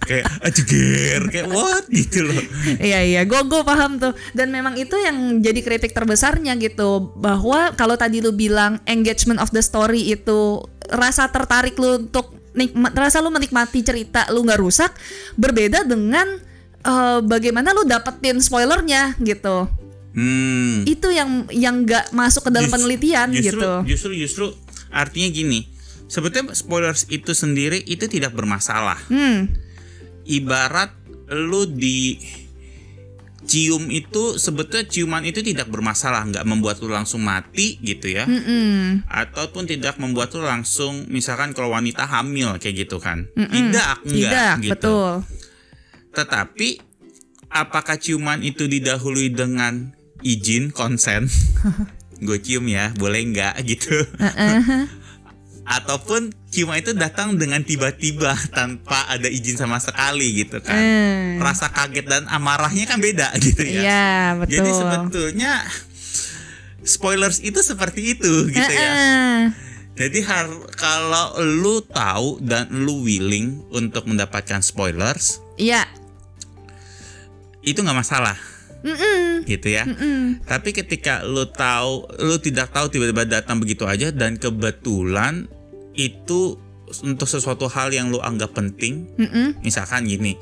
Kayak 0.00 0.26
ajeger, 0.42 1.20
kayak 1.28 1.46
what 1.52 1.84
gitu 1.92 2.24
loh. 2.24 2.40
Iya 2.80 3.00
iya, 3.04 3.20
gue 3.28 3.40
gue 3.46 3.62
paham 3.62 4.00
tuh. 4.00 4.12
Dan 4.32 4.50
memang 4.50 4.74
itu 4.80 4.96
yang 4.96 5.40
jadi 5.44 5.60
kritik 5.60 5.92
terbesarnya 5.92 6.56
gitu, 6.58 7.12
bahwa 7.16 7.72
kalau 7.76 7.94
tadi 7.94 8.24
lu 8.24 8.32
bilang 8.32 8.80
engagement 8.88 9.38
of 9.38 9.52
the 9.52 9.60
story 9.60 10.12
itu 10.12 10.64
rasa 10.90 11.28
tertarik 11.30 11.78
lu 11.78 12.08
untuk 12.08 12.34
nikmat, 12.56 12.90
rasa 12.96 13.22
lu 13.22 13.30
menikmati 13.30 13.84
cerita 13.84 14.26
lu 14.32 14.42
nggak 14.42 14.60
rusak, 14.60 14.90
berbeda 15.38 15.86
dengan 15.86 16.26
eh, 16.80 17.20
bagaimana 17.22 17.70
lu 17.76 17.86
dapetin 17.86 18.40
spoilernya 18.42 19.14
gitu. 19.20 19.68
Hmm. 20.10 20.82
Itu 20.90 21.14
yang 21.14 21.46
yang 21.54 21.86
nggak 21.86 22.10
masuk 22.10 22.48
ke 22.48 22.50
dalam 22.50 22.66
Just- 22.66 22.74
penelitian 22.74 23.28
justru, 23.30 23.46
gitu. 23.54 23.70
Justru 23.86 24.10
justru 24.18 24.46
artinya 24.90 25.30
gini. 25.30 25.70
Sebetulnya 26.10 26.50
spoilers 26.58 27.06
itu 27.06 27.30
sendiri 27.30 27.78
itu 27.86 28.10
tidak 28.10 28.34
bermasalah. 28.34 28.98
Hmm, 29.06 29.46
Ibarat 30.30 30.94
lu 31.30 31.66
di 31.66 32.18
cium 33.50 33.90
itu 33.90 34.38
sebetulnya 34.38 34.86
ciuman 34.86 35.26
itu 35.26 35.42
tidak 35.42 35.66
bermasalah, 35.66 36.22
nggak 36.30 36.46
membuat 36.46 36.78
lu 36.78 36.94
langsung 36.94 37.26
mati 37.26 37.82
gitu 37.82 38.06
ya. 38.06 38.22
mm-mm. 38.28 39.02
ataupun 39.10 39.66
tidak 39.66 39.98
membuat 39.98 40.30
lu 40.38 40.46
langsung 40.46 41.10
misalkan 41.10 41.50
kalau 41.50 41.74
wanita 41.74 42.06
hamil 42.06 42.54
kayak 42.62 42.86
gitu 42.86 43.02
kan. 43.02 43.26
Tidak 43.34 44.06
enggak 44.06 44.06
tidak 44.06 44.54
gitu. 44.62 44.72
betul. 44.78 45.12
tetapi 46.10 46.68
apakah 47.50 47.98
ciuman 47.98 48.42
itu 48.46 48.70
didahului 48.70 49.34
dengan 49.34 49.90
izin 50.22 50.70
konsen? 50.70 51.26
Gue 52.24 52.38
cium 52.38 52.68
ya 52.70 52.92
boleh 52.94 53.24
enggak 53.24 53.58
gitu. 53.66 54.04
Ataupun 55.66 56.34
ciuman 56.50 56.76
itu 56.76 56.90
datang 56.92 57.34
dengan 57.34 57.62
tiba-tiba 57.62 58.34
tanpa 58.50 59.06
ada 59.06 59.26
izin 59.26 59.54
sama 59.56 59.78
sekali 59.78 60.34
gitu 60.36 60.58
kan 60.58 60.74
Eh, 60.74 61.38
rasa 61.38 61.70
kaget 61.70 62.04
dan 62.04 62.22
amarahnya 62.26 62.84
kan 62.84 62.98
beda 62.98 63.30
gitu 63.40 63.62
ya 63.62 63.80
Iya 63.80 64.08
betul. 64.36 64.52
jadi 64.52 64.70
sebetulnya 64.72 65.52
spoilers 66.80 67.38
itu 67.38 67.60
seperti 67.60 68.14
itu 68.14 68.48
gitu 68.48 68.72
ya. 68.72 68.90
Jadi 69.92 70.18
har- 70.22 70.48
kalau 70.72 71.36
lu 71.38 71.84
tahu 71.84 72.40
dan 72.40 72.72
lu 72.72 73.04
willing 73.04 73.60
untuk 73.68 74.08
mendapatkan 74.08 74.58
spoilers, 74.60 75.44
Iya. 75.54 75.84
itu 77.60 77.76
nggak 77.76 77.98
masalah, 77.98 78.32
Mm-mm. 78.80 79.44
gitu 79.44 79.68
ya. 79.68 79.84
Mm-mm. 79.84 80.40
Tapi 80.42 80.72
ketika 80.72 81.20
lu 81.20 81.44
tahu, 81.44 82.08
lu 82.18 82.40
tidak 82.40 82.72
tahu 82.72 82.88
tiba-tiba 82.88 83.28
datang 83.28 83.60
begitu 83.60 83.84
aja 83.84 84.08
dan 84.08 84.40
kebetulan 84.40 85.52
itu 86.00 86.56
untuk 87.02 87.26
sesuatu 87.26 87.68
hal 87.68 87.90
yang 87.90 88.08
lu 88.08 88.18
anggap 88.18 88.50
penting, 88.50 89.06
Mm-mm. 89.14 89.60
misalkan 89.60 90.04
gini. 90.04 90.34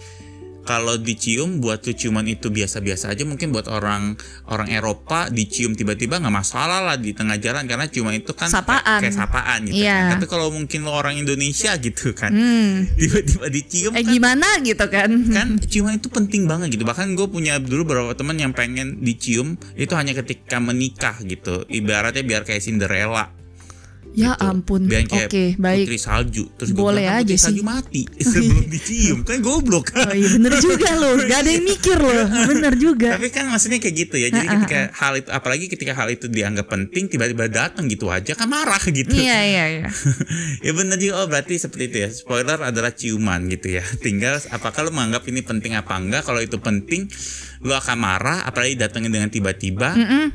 Kalau 0.60 1.00
dicium 1.00 1.64
buat 1.64 1.80
lu 1.80 1.96
ciuman 1.96 2.28
itu 2.28 2.52
biasa-biasa 2.52 3.16
aja 3.16 3.24
mungkin 3.24 3.48
buat 3.48 3.72
orang 3.72 4.20
orang 4.52 4.68
Eropa 4.68 5.32
dicium 5.32 5.72
tiba-tiba 5.72 6.20
nggak 6.20 6.28
masalah 6.34 6.84
lah 6.84 7.00
di 7.00 7.16
tengah 7.16 7.40
jalan 7.40 7.64
karena 7.64 7.88
ciuman 7.88 8.12
itu 8.12 8.36
kan 8.36 8.52
Sapaan. 8.52 9.00
kayak 9.00 9.16
sapaan 9.16 9.64
gitu 9.64 9.80
Iya. 9.80 10.12
kan. 10.12 10.20
Tapi 10.20 10.28
kalau 10.28 10.52
mungkin 10.52 10.84
lo 10.84 10.92
orang 10.92 11.16
Indonesia 11.16 11.72
gitu 11.72 12.12
kan 12.12 12.36
Hmm. 12.36 12.84
tiba-tiba 13.00 13.48
dicium 13.48 13.96
Eh 13.96 14.04
kan, 14.04 14.12
gimana 14.12 14.48
gitu 14.60 14.84
kan? 14.88 15.08
kan 15.32 15.48
ciuman 15.56 15.96
itu 15.96 16.12
penting 16.12 16.44
banget 16.44 16.76
gitu 16.76 16.84
bahkan 16.84 17.16
gue 17.16 17.24
punya 17.24 17.56
dulu 17.56 17.88
beberapa 17.88 18.12
teman 18.12 18.36
yang 18.36 18.52
pengen 18.52 19.00
dicium 19.00 19.56
itu 19.72 19.96
hanya 19.96 20.12
ketika 20.12 20.60
menikah 20.60 21.16
gitu 21.22 21.64
ibaratnya 21.66 22.20
biar 22.20 22.44
kayak 22.44 22.60
Cinderella 22.60 23.32
Ya 24.12 24.32
gitu. 24.32 24.44
ampun. 24.44 24.80
biar 24.84 25.04
Oke, 25.04 25.28
kayak 25.28 25.56
baik. 25.56 25.86
putri 25.86 25.98
salju 25.98 26.44
terus 26.54 26.70
gue 26.70 26.78
Boleh 26.78 27.04
bilang, 27.04 27.12
"Kan 27.12 27.20
aja 27.20 27.24
putri 27.24 27.36
sih." 27.36 27.44
salju 27.44 27.62
mati 27.62 28.02
sebelum 28.24 28.64
dicium 28.66 29.18
kan 29.22 29.38
goblok 29.38 29.86
Oh 29.90 30.10
iya 30.10 30.28
bener 30.32 30.52
juga 30.56 30.90
loh. 30.94 31.14
Gak 31.20 31.38
ada 31.38 31.50
yang 31.50 31.64
mikir 31.64 31.96
loh. 31.96 32.24
Bener 32.48 32.72
juga. 32.74 33.10
tapi 33.14 33.28
kan 33.28 33.44
maksudnya 33.46 33.78
kayak 33.78 33.94
gitu 33.96 34.16
ya 34.16 34.28
jadi 34.28 34.46
ketika 34.48 34.80
hal 34.92 35.12
itu 35.14 35.28
apalagi 35.28 35.64
ketika 35.66 35.92
hal 35.92 36.08
itu 36.08 36.26
dianggap 36.26 36.66
penting 36.66 37.06
tiba-tiba 37.06 37.46
datang 37.46 37.86
gitu 37.86 38.08
aja 38.08 38.32
kan 38.32 38.46
marah 38.46 38.80
gitu 38.82 39.10
Iya 39.10 39.38
iya 39.40 39.64
iya. 39.76 39.88
ya 40.66 40.72
benar 40.72 40.96
juga 40.96 41.14
oh 41.18 41.26
berarti 41.26 41.54
seperti 41.56 41.84
itu 41.86 41.96
ya 41.98 42.08
spoiler 42.08 42.58
adalah 42.58 42.90
ciuman 42.90 43.46
gitu 43.46 43.74
ya 43.74 43.84
tinggal 44.04 44.36
apakah 44.48 44.82
lo 44.82 44.90
menganggap 44.90 45.24
ini 45.26 45.40
penting 45.40 45.72
apa 45.72 45.94
enggak 45.94 46.22
kalau 46.22 46.38
itu 46.38 46.58
penting 46.58 47.06
lo 47.60 47.74
akan 47.74 47.96
marah 47.96 48.38
apalagi 48.42 48.74
datangnya 48.74 49.10
dengan 49.12 49.28
tiba-tiba 49.28 49.94
Mm-mm. 49.94 50.26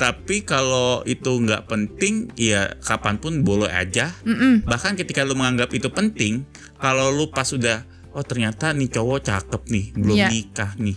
Tapi 0.00 0.40
kalau 0.42 1.04
itu 1.04 1.28
nggak 1.28 1.68
penting 1.68 2.32
ya 2.32 2.72
kapan 2.80 3.14
pun 3.14 3.44
boleh 3.44 3.68
aja 3.68 4.08
Mm-mm. 4.24 4.64
bahkan 4.64 4.96
ketika 4.96 5.20
lo 5.20 5.36
menganggap 5.36 5.68
itu 5.70 5.86
penting 5.88 6.48
kalau 6.74 7.12
lo 7.12 7.28
pas 7.28 7.44
udah 7.46 7.84
oh 8.10 8.24
ternyata 8.24 8.72
nih 8.72 8.88
cowok 8.88 9.20
cakep 9.20 9.62
nih 9.68 9.84
belum 9.94 10.16
Iya. 10.16 10.28
nikah 10.32 10.72
nih 10.74 10.96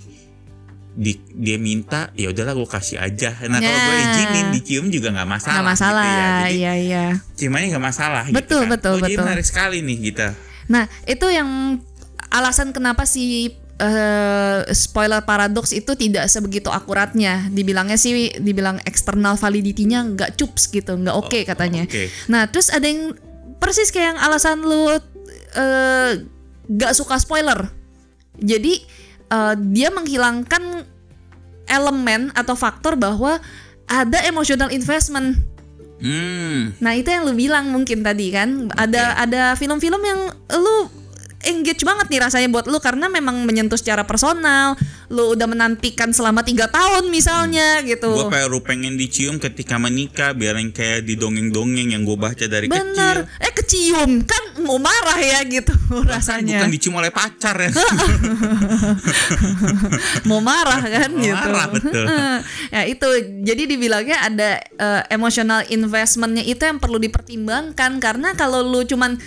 di, 0.93 1.11
dia 1.33 1.57
minta 1.57 2.13
ya 2.13 2.29
udahlah 2.29 2.53
gue 2.53 2.69
kasih 2.69 2.97
aja 2.97 3.33
nah 3.43 3.57
kalau 3.57 3.79
gue 3.81 3.93
Nah. 3.93 4.05
izinin 4.07 4.47
dicium 4.51 4.85
juga 4.87 5.11
nggak 5.11 5.25
masalah 5.27 5.55
Nggak 5.55 5.67
masalah. 5.67 6.03
gitu 6.05 6.13
ya. 6.13 6.29
Jadi, 6.39 6.53
Iya 6.55 6.73
iya. 6.77 7.05
ciumannya 7.35 7.67
nggak 7.69 7.85
masalah 7.85 8.23
Betul, 8.25 8.37
gitu 8.37 8.55
kan. 8.55 8.71
betul, 8.71 8.91
oh, 8.91 8.99
jadi 9.01 9.11
betul. 9.11 9.25
menarik 9.25 9.45
sekali 9.45 9.77
nih 9.81 9.97
kita 10.05 10.27
Nah 10.63 10.83
itu 11.03 11.27
yang 11.27 11.49
alasan 12.29 12.71
kenapa 12.71 13.03
si 13.03 13.51
eh, 13.83 14.59
spoiler 14.71 15.21
paradox 15.27 15.75
itu 15.75 15.93
tidak 15.99 16.31
sebegitu 16.31 16.71
akuratnya. 16.71 17.51
Dibilangnya 17.51 17.99
sih, 17.99 18.31
dibilang 18.39 18.79
external 18.87 19.35
validity-nya 19.35 20.15
nggak 20.15 20.39
cups 20.39 20.71
gitu, 20.71 20.95
nggak 20.95 21.15
oke 21.15 21.39
katanya. 21.43 21.83
oke. 21.83 22.03
Nah 22.31 22.47
terus 22.47 22.71
ada 22.71 22.87
yang 22.87 23.11
persis 23.59 23.91
kayak 23.91 24.15
yang 24.15 24.19
alasan 24.23 24.63
lu 24.63 24.89
nggak 26.69 26.93
suka 26.95 27.19
spoiler. 27.19 27.67
Jadi 28.39 28.83
eh, 29.29 29.55
dia 29.75 29.91
menghilangkan 29.91 30.87
elemen 31.67 32.31
atau 32.35 32.55
faktor 32.57 32.99
bahwa 32.99 33.39
ada 33.87 34.19
emotional 34.27 34.71
investment. 34.71 35.39
Hmm, 36.03 36.75
Nah 36.83 36.99
itu 36.99 37.07
yang 37.07 37.23
lu 37.23 37.31
bilang 37.31 37.71
mungkin 37.71 38.03
tadi 38.03 38.27
kan 38.35 38.67
ada 38.75 39.15
ada 39.15 39.55
film-film 39.55 40.03
yang 40.03 40.19
lu 40.51 40.91
engage 41.45 41.83
banget 41.83 42.07
nih 42.09 42.19
rasanya 42.23 42.47
buat 42.49 42.65
lu 42.65 42.79
karena 42.79 43.11
memang 43.11 43.43
menyentuh 43.43 43.77
secara 43.77 44.07
personal. 44.07 44.79
Lu 45.11 45.35
udah 45.37 45.45
menantikan 45.45 46.09
selama 46.09 46.41
tiga 46.41 46.65
tahun 46.71 47.11
misalnya 47.11 47.83
gitu. 47.85 48.09
gue 48.13 48.31
baru 48.31 48.63
pengen 48.65 48.97
dicium 48.97 49.37
ketika 49.37 49.77
menikah 49.77 50.33
biar 50.33 50.57
yang 50.57 50.73
kayak 50.73 51.05
di 51.05 51.19
dongeng-dongeng 51.19 51.93
yang 51.93 52.01
gue 52.07 52.17
baca 52.17 52.45
dari 52.47 52.65
Bener. 52.65 53.27
kecil. 53.27 53.45
Eh 53.45 53.53
kecium 53.53 54.11
kan 54.25 54.43
mau 54.65 54.81
marah 54.81 55.19
ya 55.21 55.45
gitu 55.45 55.73
rasanya. 56.07 56.63
Bukan 56.63 56.71
dicium 56.73 56.95
oleh 56.97 57.11
pacar 57.13 57.59
ya. 57.59 57.69
mau 60.29 60.39
marah 60.39 60.81
kan 60.81 61.09
Mau 61.13 61.23
gitu. 61.23 61.35
marah, 61.35 61.67
betul. 61.69 62.05
ya 62.75 62.81
itu 62.87 63.07
jadi 63.43 63.63
dibilangnya 63.67 64.17
ada 64.23 64.49
eh, 64.61 65.01
emotional 65.13 65.61
investmentnya 65.69 66.43
itu 66.43 66.63
yang 66.63 66.79
perlu 66.79 66.97
dipertimbangkan 66.97 67.99
karena 67.99 68.33
kalau 68.33 68.63
lu 68.63 68.81
cuman 68.87 69.19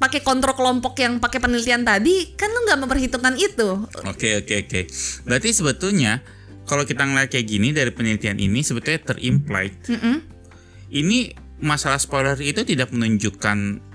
pakai 0.00 0.24
kontrol 0.24 0.56
kelompok 0.56 0.96
yang 0.96 1.20
pakai 1.20 1.44
penelitian 1.44 1.84
tadi 1.84 2.32
kan 2.34 2.48
lu 2.48 2.64
nggak 2.64 2.78
memperhitungkan 2.80 3.34
itu. 3.36 3.84
Oke 4.08 4.40
oke 4.40 4.54
oke. 4.64 4.80
Berarti 5.28 5.48
sebetulnya 5.52 6.24
kalau 6.64 6.84
kita 6.88 7.04
ngeliat 7.04 7.28
kayak 7.32 7.46
gini 7.48 7.72
dari 7.72 7.92
penelitian 7.92 8.40
ini 8.40 8.64
sebetulnya 8.64 9.00
terimplied. 9.04 9.76
Ini 10.88 11.18
masalah 11.60 12.00
spoiler 12.00 12.38
itu 12.40 12.64
tidak 12.64 12.94
menunjukkan 12.94 13.87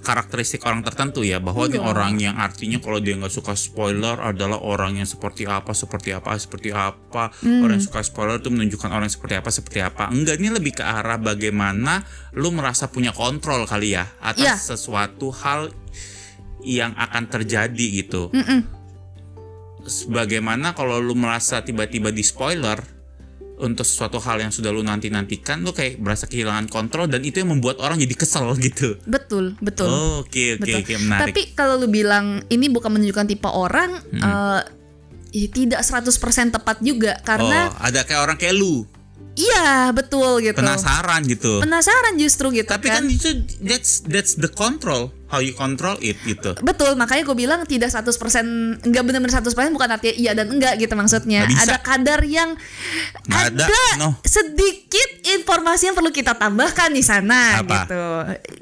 karakteristik 0.00 0.64
orang 0.64 0.80
tertentu 0.80 1.20
ya 1.20 1.38
bahwa 1.38 1.68
ini 1.68 1.76
orang 1.76 2.16
yang 2.16 2.36
artinya 2.40 2.80
kalau 2.80 2.98
dia 2.98 3.16
nggak 3.20 3.32
suka 3.32 3.52
spoiler 3.52 4.16
adalah 4.20 4.58
orang 4.60 4.96
yang 4.96 5.08
seperti 5.08 5.44
apa 5.44 5.76
seperti 5.76 6.16
apa 6.16 6.36
seperti 6.40 6.72
apa. 6.72 7.28
Orang 7.44 7.76
yang 7.76 7.84
suka 7.84 8.00
spoiler 8.00 8.40
itu 8.40 8.48
menunjukkan 8.48 8.88
orang 8.90 9.06
yang 9.06 9.16
seperti 9.20 9.34
apa 9.36 9.50
seperti 9.52 9.78
apa. 9.84 10.08
Enggak 10.08 10.40
ini 10.40 10.48
lebih 10.50 10.80
ke 10.80 10.84
arah 10.84 11.20
bagaimana 11.20 12.02
lu 12.36 12.48
merasa 12.50 12.88
punya 12.88 13.12
kontrol 13.12 13.68
kali 13.68 13.94
ya 13.94 14.08
atas 14.24 14.40
Iya. 14.40 14.54
sesuatu 14.76 15.30
hal 15.30 15.68
yang 16.64 16.92
akan 16.96 17.24
terjadi 17.28 17.86
gitu. 18.04 18.28
Bagaimana 20.12 20.76
kalau 20.76 21.00
lu 21.00 21.16
merasa 21.16 21.64
tiba-tiba 21.64 22.12
di 22.12 22.20
spoiler 22.20 22.99
untuk 23.60 23.84
sesuatu 23.84 24.18
hal 24.20 24.40
yang 24.40 24.52
sudah 24.52 24.72
lu 24.72 24.80
nanti-nantikan 24.80 25.60
lu 25.60 25.70
kayak 25.70 26.00
berasa 26.00 26.24
kehilangan 26.26 26.66
kontrol 26.72 27.06
dan 27.06 27.20
itu 27.22 27.44
yang 27.44 27.52
membuat 27.52 27.78
orang 27.78 28.00
jadi 28.00 28.14
kesel 28.16 28.52
gitu. 28.66 28.96
Betul, 29.04 29.54
betul. 29.60 29.88
Oke 30.24 30.56
oke 30.56 30.70
oke 30.84 30.92
menarik. 30.98 31.32
Tapi 31.32 31.42
kalau 31.54 31.76
lu 31.76 31.88
bilang 31.92 32.42
ini 32.48 32.66
bukan 32.72 32.96
menunjukkan 32.96 33.26
tipe 33.28 33.48
orang 33.48 34.00
eh, 34.16 34.60
ya 35.30 35.48
tidak 35.52 35.80
100% 35.86 36.56
tepat 36.56 36.76
juga 36.82 37.14
karena 37.22 37.70
oh, 37.70 37.78
ada 37.78 38.02
kayak 38.02 38.20
orang 38.20 38.36
kayak 38.36 38.58
lu 38.58 38.82
iya 39.38 39.94
betul 39.94 40.42
gitu. 40.42 40.58
penasaran 40.58 41.22
gitu. 41.26 41.62
Penasaran 41.62 42.14
justru 42.18 42.50
gitu 42.54 42.70
Tapi 42.70 42.88
kan 42.90 43.06
itu 43.06 43.46
that's 43.62 44.02
that's 44.06 44.34
the 44.38 44.50
control 44.50 45.14
how 45.30 45.38
you 45.38 45.54
control 45.54 45.94
it 46.02 46.18
gitu. 46.26 46.58
Betul, 46.58 46.98
makanya 46.98 47.22
gue 47.22 47.36
bilang 47.38 47.62
tidak 47.62 47.94
100% 47.94 48.82
enggak 48.82 49.02
benar-benar 49.06 49.38
100% 49.38 49.70
bukan 49.70 49.88
artinya 49.94 50.14
iya 50.18 50.32
dan 50.34 50.50
enggak 50.50 50.74
gitu 50.82 50.94
maksudnya. 50.98 51.46
Ada 51.46 51.78
kadar 51.78 52.20
yang 52.26 52.58
Nggak 53.30 53.46
ada, 53.54 53.64
ada, 53.70 53.82
no. 54.02 54.08
sedikit 54.26 55.10
informasi 55.38 55.90
yang 55.90 55.96
perlu 55.96 56.10
kita 56.10 56.34
tambahkan 56.34 56.90
di 56.90 57.02
sana 57.06 57.62
Apa? 57.62 57.86
gitu. 57.86 58.04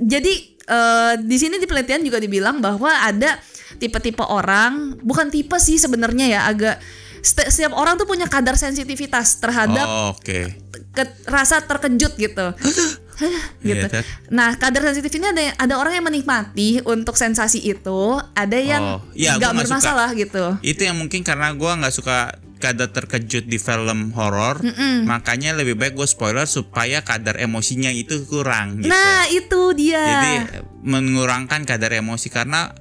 Jadi 0.04 0.32
eh, 0.68 1.12
di 1.24 1.36
sini 1.40 1.56
di 1.56 1.64
penelitian 1.64 2.04
juga 2.04 2.20
dibilang 2.20 2.60
bahwa 2.60 2.92
ada 2.92 3.40
tipe-tipe 3.80 4.24
orang, 4.24 5.00
bukan 5.00 5.32
tipe 5.32 5.56
sih 5.56 5.80
sebenarnya 5.80 6.26
ya, 6.28 6.40
agak 6.48 6.76
setiap 7.20 7.72
orang 7.72 7.96
tuh 7.96 8.04
punya 8.04 8.26
kadar 8.26 8.54
sensitivitas 8.54 9.38
terhadap 9.38 9.84
Oh, 9.84 10.12
Oke. 10.12 10.54
ke- 10.92 11.14
rasa 11.24 11.60
terkejut 11.60 12.14
gitu. 12.14 12.46
gitu. 13.66 13.82
Iya, 13.82 13.90
Ted. 13.90 14.06
Nah, 14.30 14.54
kadar 14.54 14.86
sensitif 14.86 15.10
ini 15.12 15.26
ada 15.26 15.42
ada 15.58 15.74
orang 15.74 15.90
yang 15.92 16.06
menikmati 16.06 16.78
untuk 16.86 17.18
sensasi 17.18 17.58
itu, 17.60 18.00
ada 18.32 18.54
yang 18.54 18.82
Oh, 18.82 18.98
iya, 19.10 19.34
gua 19.34 19.50
nggak 19.50 19.66
bermasalah 19.66 20.08
gitu. 20.14 20.54
Itu 20.62 20.86
yang 20.86 20.94
mungkin 20.94 21.26
karena 21.26 21.50
gua 21.50 21.74
nggak 21.74 21.90
suka 21.90 22.38
kadar 22.58 22.90
terkejut 22.90 23.46
di 23.46 23.54
film 23.54 24.10
horor, 24.14 24.58
makanya 25.06 25.54
lebih 25.54 25.78
baik 25.78 25.94
gue 25.94 26.10
spoiler 26.10 26.42
supaya 26.42 27.06
kadar 27.06 27.38
emosinya 27.38 27.86
itu 27.86 28.26
kurang 28.26 28.82
gitu. 28.82 28.90
Nah, 28.90 29.30
itu 29.30 29.60
dia. 29.78 30.02
Jadi 30.02 30.34
mengurangkan 30.82 31.62
kadar 31.62 31.94
emosi 31.94 32.26
karena 32.26 32.74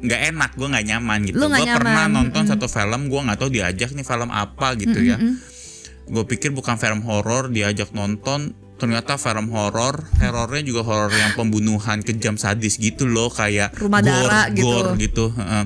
nggak 0.00 0.20
enak, 0.30 0.50
gue 0.54 0.64
nggak 0.66 0.86
nyaman 0.86 1.18
gitu. 1.24 1.36
Gue 1.38 1.66
pernah 1.66 2.08
nonton 2.08 2.42
satu 2.44 2.66
film, 2.66 3.06
gue 3.06 3.20
nggak 3.20 3.38
tahu 3.38 3.50
diajak 3.50 3.92
nih 3.92 4.02
film 4.02 4.28
apa 4.28 4.72
gitu 4.74 4.96
ya. 4.96 5.20
Gue 6.04 6.24
pikir 6.26 6.50
bukan 6.50 6.74
film 6.74 7.04
horor, 7.04 7.48
diajak 7.48 7.92
nonton. 7.92 8.52
Ternyata 8.74 9.14
film 9.14 9.52
horor, 9.52 10.08
horornya 10.16 10.64
juga 10.64 10.80
horor 10.80 11.12
yang 11.12 11.36
pembunuhan 11.36 12.00
kejam 12.00 12.34
sadis 12.34 12.80
gitu 12.80 13.04
loh, 13.04 13.28
kayak 13.28 13.76
Rumah 13.76 14.00
gore, 14.00 14.08
darah 14.24 14.46
gitu. 14.48 14.64
gore 14.66 14.90
gitu. 14.96 15.24
heeh. 15.30 15.64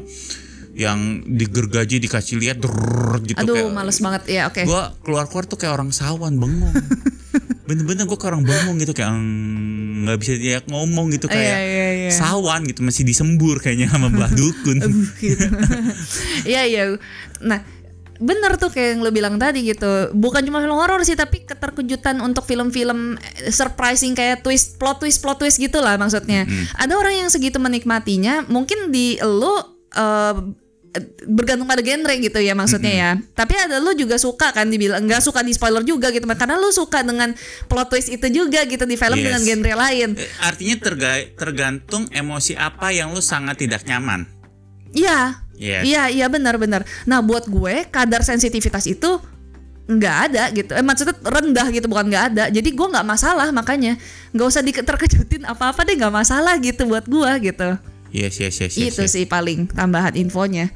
yang 0.75 1.23
digergaji 1.23 2.03
dikasih 2.03 2.35
lihat 2.35 2.59
drrrr 2.59 3.23
gitu 3.23 3.39
Aduh, 3.39 3.55
kayak 3.55 3.71
males 3.71 3.95
banget 4.03 4.23
ya. 4.27 4.43
Oke. 4.51 4.67
gue 4.67 4.83
keluar 5.07 5.31
keluar 5.31 5.47
tuh 5.47 5.55
kayak 5.55 5.71
orang 5.71 5.95
sawan 5.95 6.35
bengong 6.35 6.75
bener-bener 7.71 8.05
gue 8.05 8.19
kayak 8.19 8.35
orang 8.35 8.43
bengong 8.43 8.83
gitu 8.83 8.91
kayak 8.91 9.15
"Hmm, 9.15 9.94
nggak 10.05 10.19
bisa 10.21 10.33
dia 10.37 10.57
ngomong 10.69 11.11
gitu 11.11 11.27
kayak 11.27 11.43
Iya, 11.43 11.59
iya, 11.65 11.89
iya. 12.07 12.11
sawan 12.13 12.69
gitu 12.69 12.85
masih 12.85 13.03
disembur 13.03 13.59
kayaknya 13.59 13.89
sama 13.89 14.13
belah 14.13 14.31
dukun 14.31 14.79
gitu. 15.25 15.47
Iya, 16.51 16.63
iya. 16.69 16.83
Nah, 17.41 17.65
bener 18.21 18.55
tuh 18.57 18.71
kayak 18.71 18.97
yang 18.97 19.01
lo 19.03 19.11
bilang 19.11 19.37
tadi 19.41 19.65
gitu. 19.65 20.13
Bukan 20.13 20.45
cuma 20.47 20.61
film 20.61 20.77
horor 20.77 21.03
sih, 21.03 21.17
tapi 21.17 21.43
keterkejutan 21.43 22.21
untuk 22.21 22.45
film-film 22.45 23.17
eh, 23.19 23.51
surprising 23.51 24.13
kayak 24.13 24.45
twist, 24.45 24.77
plot 24.77 25.03
twist, 25.03 25.19
plot 25.25 25.41
twist 25.41 25.59
gitu 25.59 25.81
lah 25.81 25.97
maksudnya. 25.97 26.45
Ada 26.77 26.95
orang 26.95 27.27
yang 27.27 27.29
segitu 27.33 27.57
menikmatinya, 27.59 28.45
mungkin 28.47 28.93
di 28.93 29.19
lo 29.19 29.81
eh, 29.91 30.35
bergantung 31.27 31.67
pada 31.67 31.83
genre 31.83 32.15
gitu 32.15 32.39
ya 32.39 32.55
maksudnya 32.55 32.93
ya. 32.95 33.11
Tapi 33.35 33.55
ada 33.59 33.83
lo 33.83 33.91
juga 33.93 34.15
suka 34.15 34.55
kan 34.55 34.71
dibilang 34.71 35.03
nggak 35.03 35.21
suka 35.21 35.43
di 35.43 35.51
spoiler 35.51 35.83
juga 35.83 36.15
gitu 36.15 36.23
karena 36.25 36.55
lo 36.55 36.71
suka 36.71 37.03
dengan 37.03 37.35
plot 37.67 37.89
twist 37.91 38.09
itu 38.09 38.27
juga 38.31 38.63
gitu 38.63 38.85
di 38.85 38.95
film 38.95 39.19
Yes. 39.19 39.25
dengan 39.27 39.41
genre 39.43 39.73
lain. 39.75 40.09
Eh, 40.15 40.31
artinya 40.39 40.77
terga- 40.79 41.27
tergantung 41.35 42.07
emosi 42.11 42.55
apa 42.55 42.95
yang 42.95 43.11
lu 43.11 43.19
sangat 43.19 43.59
tidak 43.59 43.83
nyaman 43.85 44.27
Iya. 44.95 45.43
Yes. 45.55 45.83
Iya, 45.87 46.03
iya 46.11 46.27
benar-benar. 46.27 46.83
Nah, 47.07 47.23
buat 47.23 47.47
gue 47.47 47.87
kadar 47.87 48.27
sensitivitas 48.27 48.87
itu 48.87 49.23
nggak 49.87 50.17
ada 50.31 50.51
gitu. 50.51 50.71
Eh, 50.75 50.83
maksudnya 50.83 51.15
rendah 51.21 51.71
gitu, 51.71 51.87
bukan 51.87 52.11
nggak 52.11 52.25
ada. 52.35 52.45
Jadi 52.51 52.75
gue 52.75 52.87
nggak 52.91 53.07
masalah 53.07 53.51
makanya 53.51 53.95
nggak 54.35 54.47
usah 54.51 54.63
diterkejutin 54.63 55.47
apa-apa 55.47 55.87
deh 55.87 55.95
nggak 55.95 56.11
masalah 56.11 56.59
gitu 56.59 56.87
buat 56.87 57.07
gue 57.07 57.51
gitu. 57.51 57.69
yes 58.15 58.39
yes 58.39 58.55
yes, 58.63 58.79
yes, 58.79 58.95
itu 58.95 59.03
yes. 59.03 59.11
sih 59.11 59.25
paling 59.27 59.67
tambahan 59.67 60.15
infonya. 60.15 60.71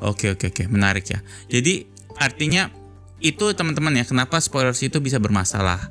Oke 0.00 0.32
oke 0.32 0.52
oke. 0.52 0.68
Menarik 0.68 1.08
ya. 1.08 1.20
Jadi 1.48 1.88
artinya 2.16 2.68
itu 3.16 3.48
teman-teman 3.56 3.96
ya 3.96 4.04
kenapa 4.04 4.36
spoilers 4.44 4.84
itu 4.84 5.00
bisa 5.00 5.16
bermasalah? 5.16 5.88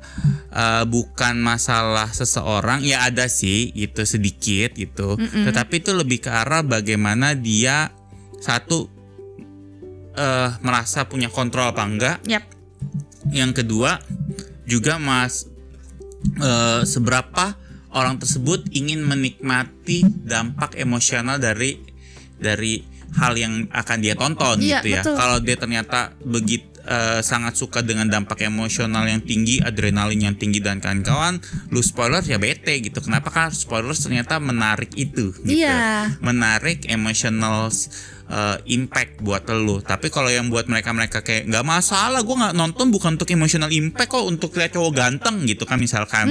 Eh, 0.54 0.84
bukan 0.86 1.36
masalah 1.42 2.08
seseorang. 2.14 2.80
Ya 2.86 3.02
ada 3.02 3.26
sih 3.26 3.74
itu 3.74 4.06
sedikit 4.06 4.78
gitu. 4.78 5.18
Tetapi 5.18 5.82
itu 5.82 5.90
lebih 5.90 6.22
ke 6.22 6.30
arah 6.30 6.62
bagaimana 6.62 7.34
dia 7.34 7.90
satu 8.38 8.88
eh 10.16 10.50
merasa 10.64 11.04
punya 11.04 11.28
kontrol 11.28 11.68
apa 11.68 11.82
enggak. 11.84 12.18
Yap. 12.24 12.44
yang 13.34 13.50
kedua 13.50 13.98
juga 14.70 15.02
mas 15.02 15.50
eh, 16.40 16.86
seberapa 16.86 17.58
orang 17.90 18.22
tersebut 18.22 18.70
ingin 18.70 19.02
menikmati 19.02 20.06
dampak 20.06 20.78
emosional 20.78 21.42
dari 21.42 21.80
dari 22.36 22.95
hal 23.16 23.32
yang 23.34 23.64
akan 23.72 23.98
dia 24.04 24.14
tonton 24.14 24.60
Iya, 24.60 24.84
gitu 24.84 24.88
ya. 24.92 25.02
Kalau 25.02 25.40
dia 25.40 25.56
ternyata 25.56 26.12
begitu 26.20 26.75
sangat 27.20 27.58
suka 27.58 27.82
dengan 27.82 28.06
dampak 28.06 28.46
emosional 28.46 29.04
yang 29.10 29.18
tinggi, 29.18 29.58
adrenalin 29.58 30.30
yang 30.30 30.36
tinggi 30.38 30.62
dan 30.62 30.78
kawan-kawan, 30.78 31.42
lu 31.74 31.82
spoiler 31.82 32.22
ya 32.22 32.38
bete 32.38 32.78
gitu. 32.78 33.02
Kenapa 33.02 33.34
kan 33.34 33.50
spoilers 33.50 34.06
ternyata 34.06 34.38
menarik 34.38 34.94
itu 34.94 35.34
gitu. 35.42 35.66
Iya. 35.66 36.14
Menarik 36.22 36.86
emotional 36.86 37.70
uh, 38.30 38.56
impact 38.66 39.22
buat 39.22 39.46
lu. 39.50 39.82
Tapi 39.82 40.10
kalau 40.10 40.30
yang 40.30 40.50
buat 40.50 40.66
mereka-mereka 40.70 41.22
kayak 41.22 41.50
nggak 41.50 41.66
masalah, 41.66 42.22
gue 42.22 42.36
nggak 42.36 42.54
nonton 42.54 42.90
bukan 42.90 43.18
untuk 43.18 43.30
emotional 43.30 43.70
impact 43.70 44.10
kok 44.12 44.26
untuk 44.26 44.54
lihat 44.58 44.74
cowok 44.74 44.92
ganteng 44.94 45.42
gitu 45.46 45.66
kan 45.66 45.78
misalkan. 45.78 46.30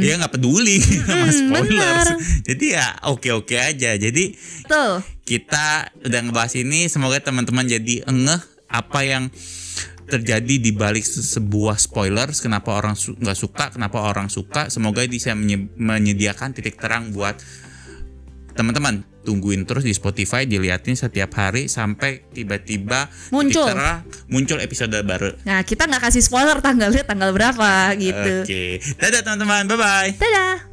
Ya 0.00 0.16
nggak 0.20 0.36
peduli 0.36 0.80
sama 1.08 1.30
spoilers. 1.32 2.08
Jadi 2.44 2.66
ya 2.76 2.86
oke-oke 3.08 3.56
aja. 3.56 3.96
Jadi 3.96 4.36
Tuh. 4.68 5.00
kita 5.24 5.92
udah 6.04 6.20
ngebahas 6.28 6.54
ini 6.58 6.88
semoga 6.88 7.20
teman-teman 7.20 7.64
jadi 7.68 8.04
engeh 8.08 8.40
apa 8.70 9.00
yang 9.02 9.28
terjadi 10.10 10.54
di 10.58 10.70
balik 10.70 11.00
se- 11.00 11.22
sebuah 11.22 11.76
spoilers 11.76 12.38
kenapa 12.38 12.72
orang 12.72 12.92
su- 12.92 13.14
nggak 13.14 13.34
suka 13.34 13.64
kenapa 13.70 14.02
orang 14.02 14.26
suka 14.26 14.66
semoga 14.66 15.06
bisa 15.06 15.32
menye- 15.32 15.70
menyediakan 15.74 16.50
titik 16.50 16.74
terang 16.74 17.10
buat 17.10 17.38
teman-teman 18.50 19.00
tungguin 19.20 19.62
terus 19.62 19.84
di 19.84 19.92
Spotify 19.92 20.44
diliatin 20.44 20.92
setiap 20.94 21.30
hari 21.34 21.68
sampai 21.68 22.24
tiba-tiba 22.26 23.06
titik 23.06 23.30
Muncul. 23.30 23.68
terang 23.68 24.00
muncul 24.26 24.58
episode 24.58 24.96
baru 25.00 25.36
Nah, 25.42 25.60
kita 25.60 25.84
nggak 25.84 26.02
kasih 26.02 26.20
spoiler 26.20 26.58
tanggalnya 26.58 27.04
tanggal 27.04 27.30
berapa 27.30 27.92
gitu. 27.96 28.42
oke 28.42 28.62
dadah 28.96 29.20
teman-teman 29.22 29.62
bye 29.66 29.76
bye 29.76 30.10
Dadah. 30.12 30.69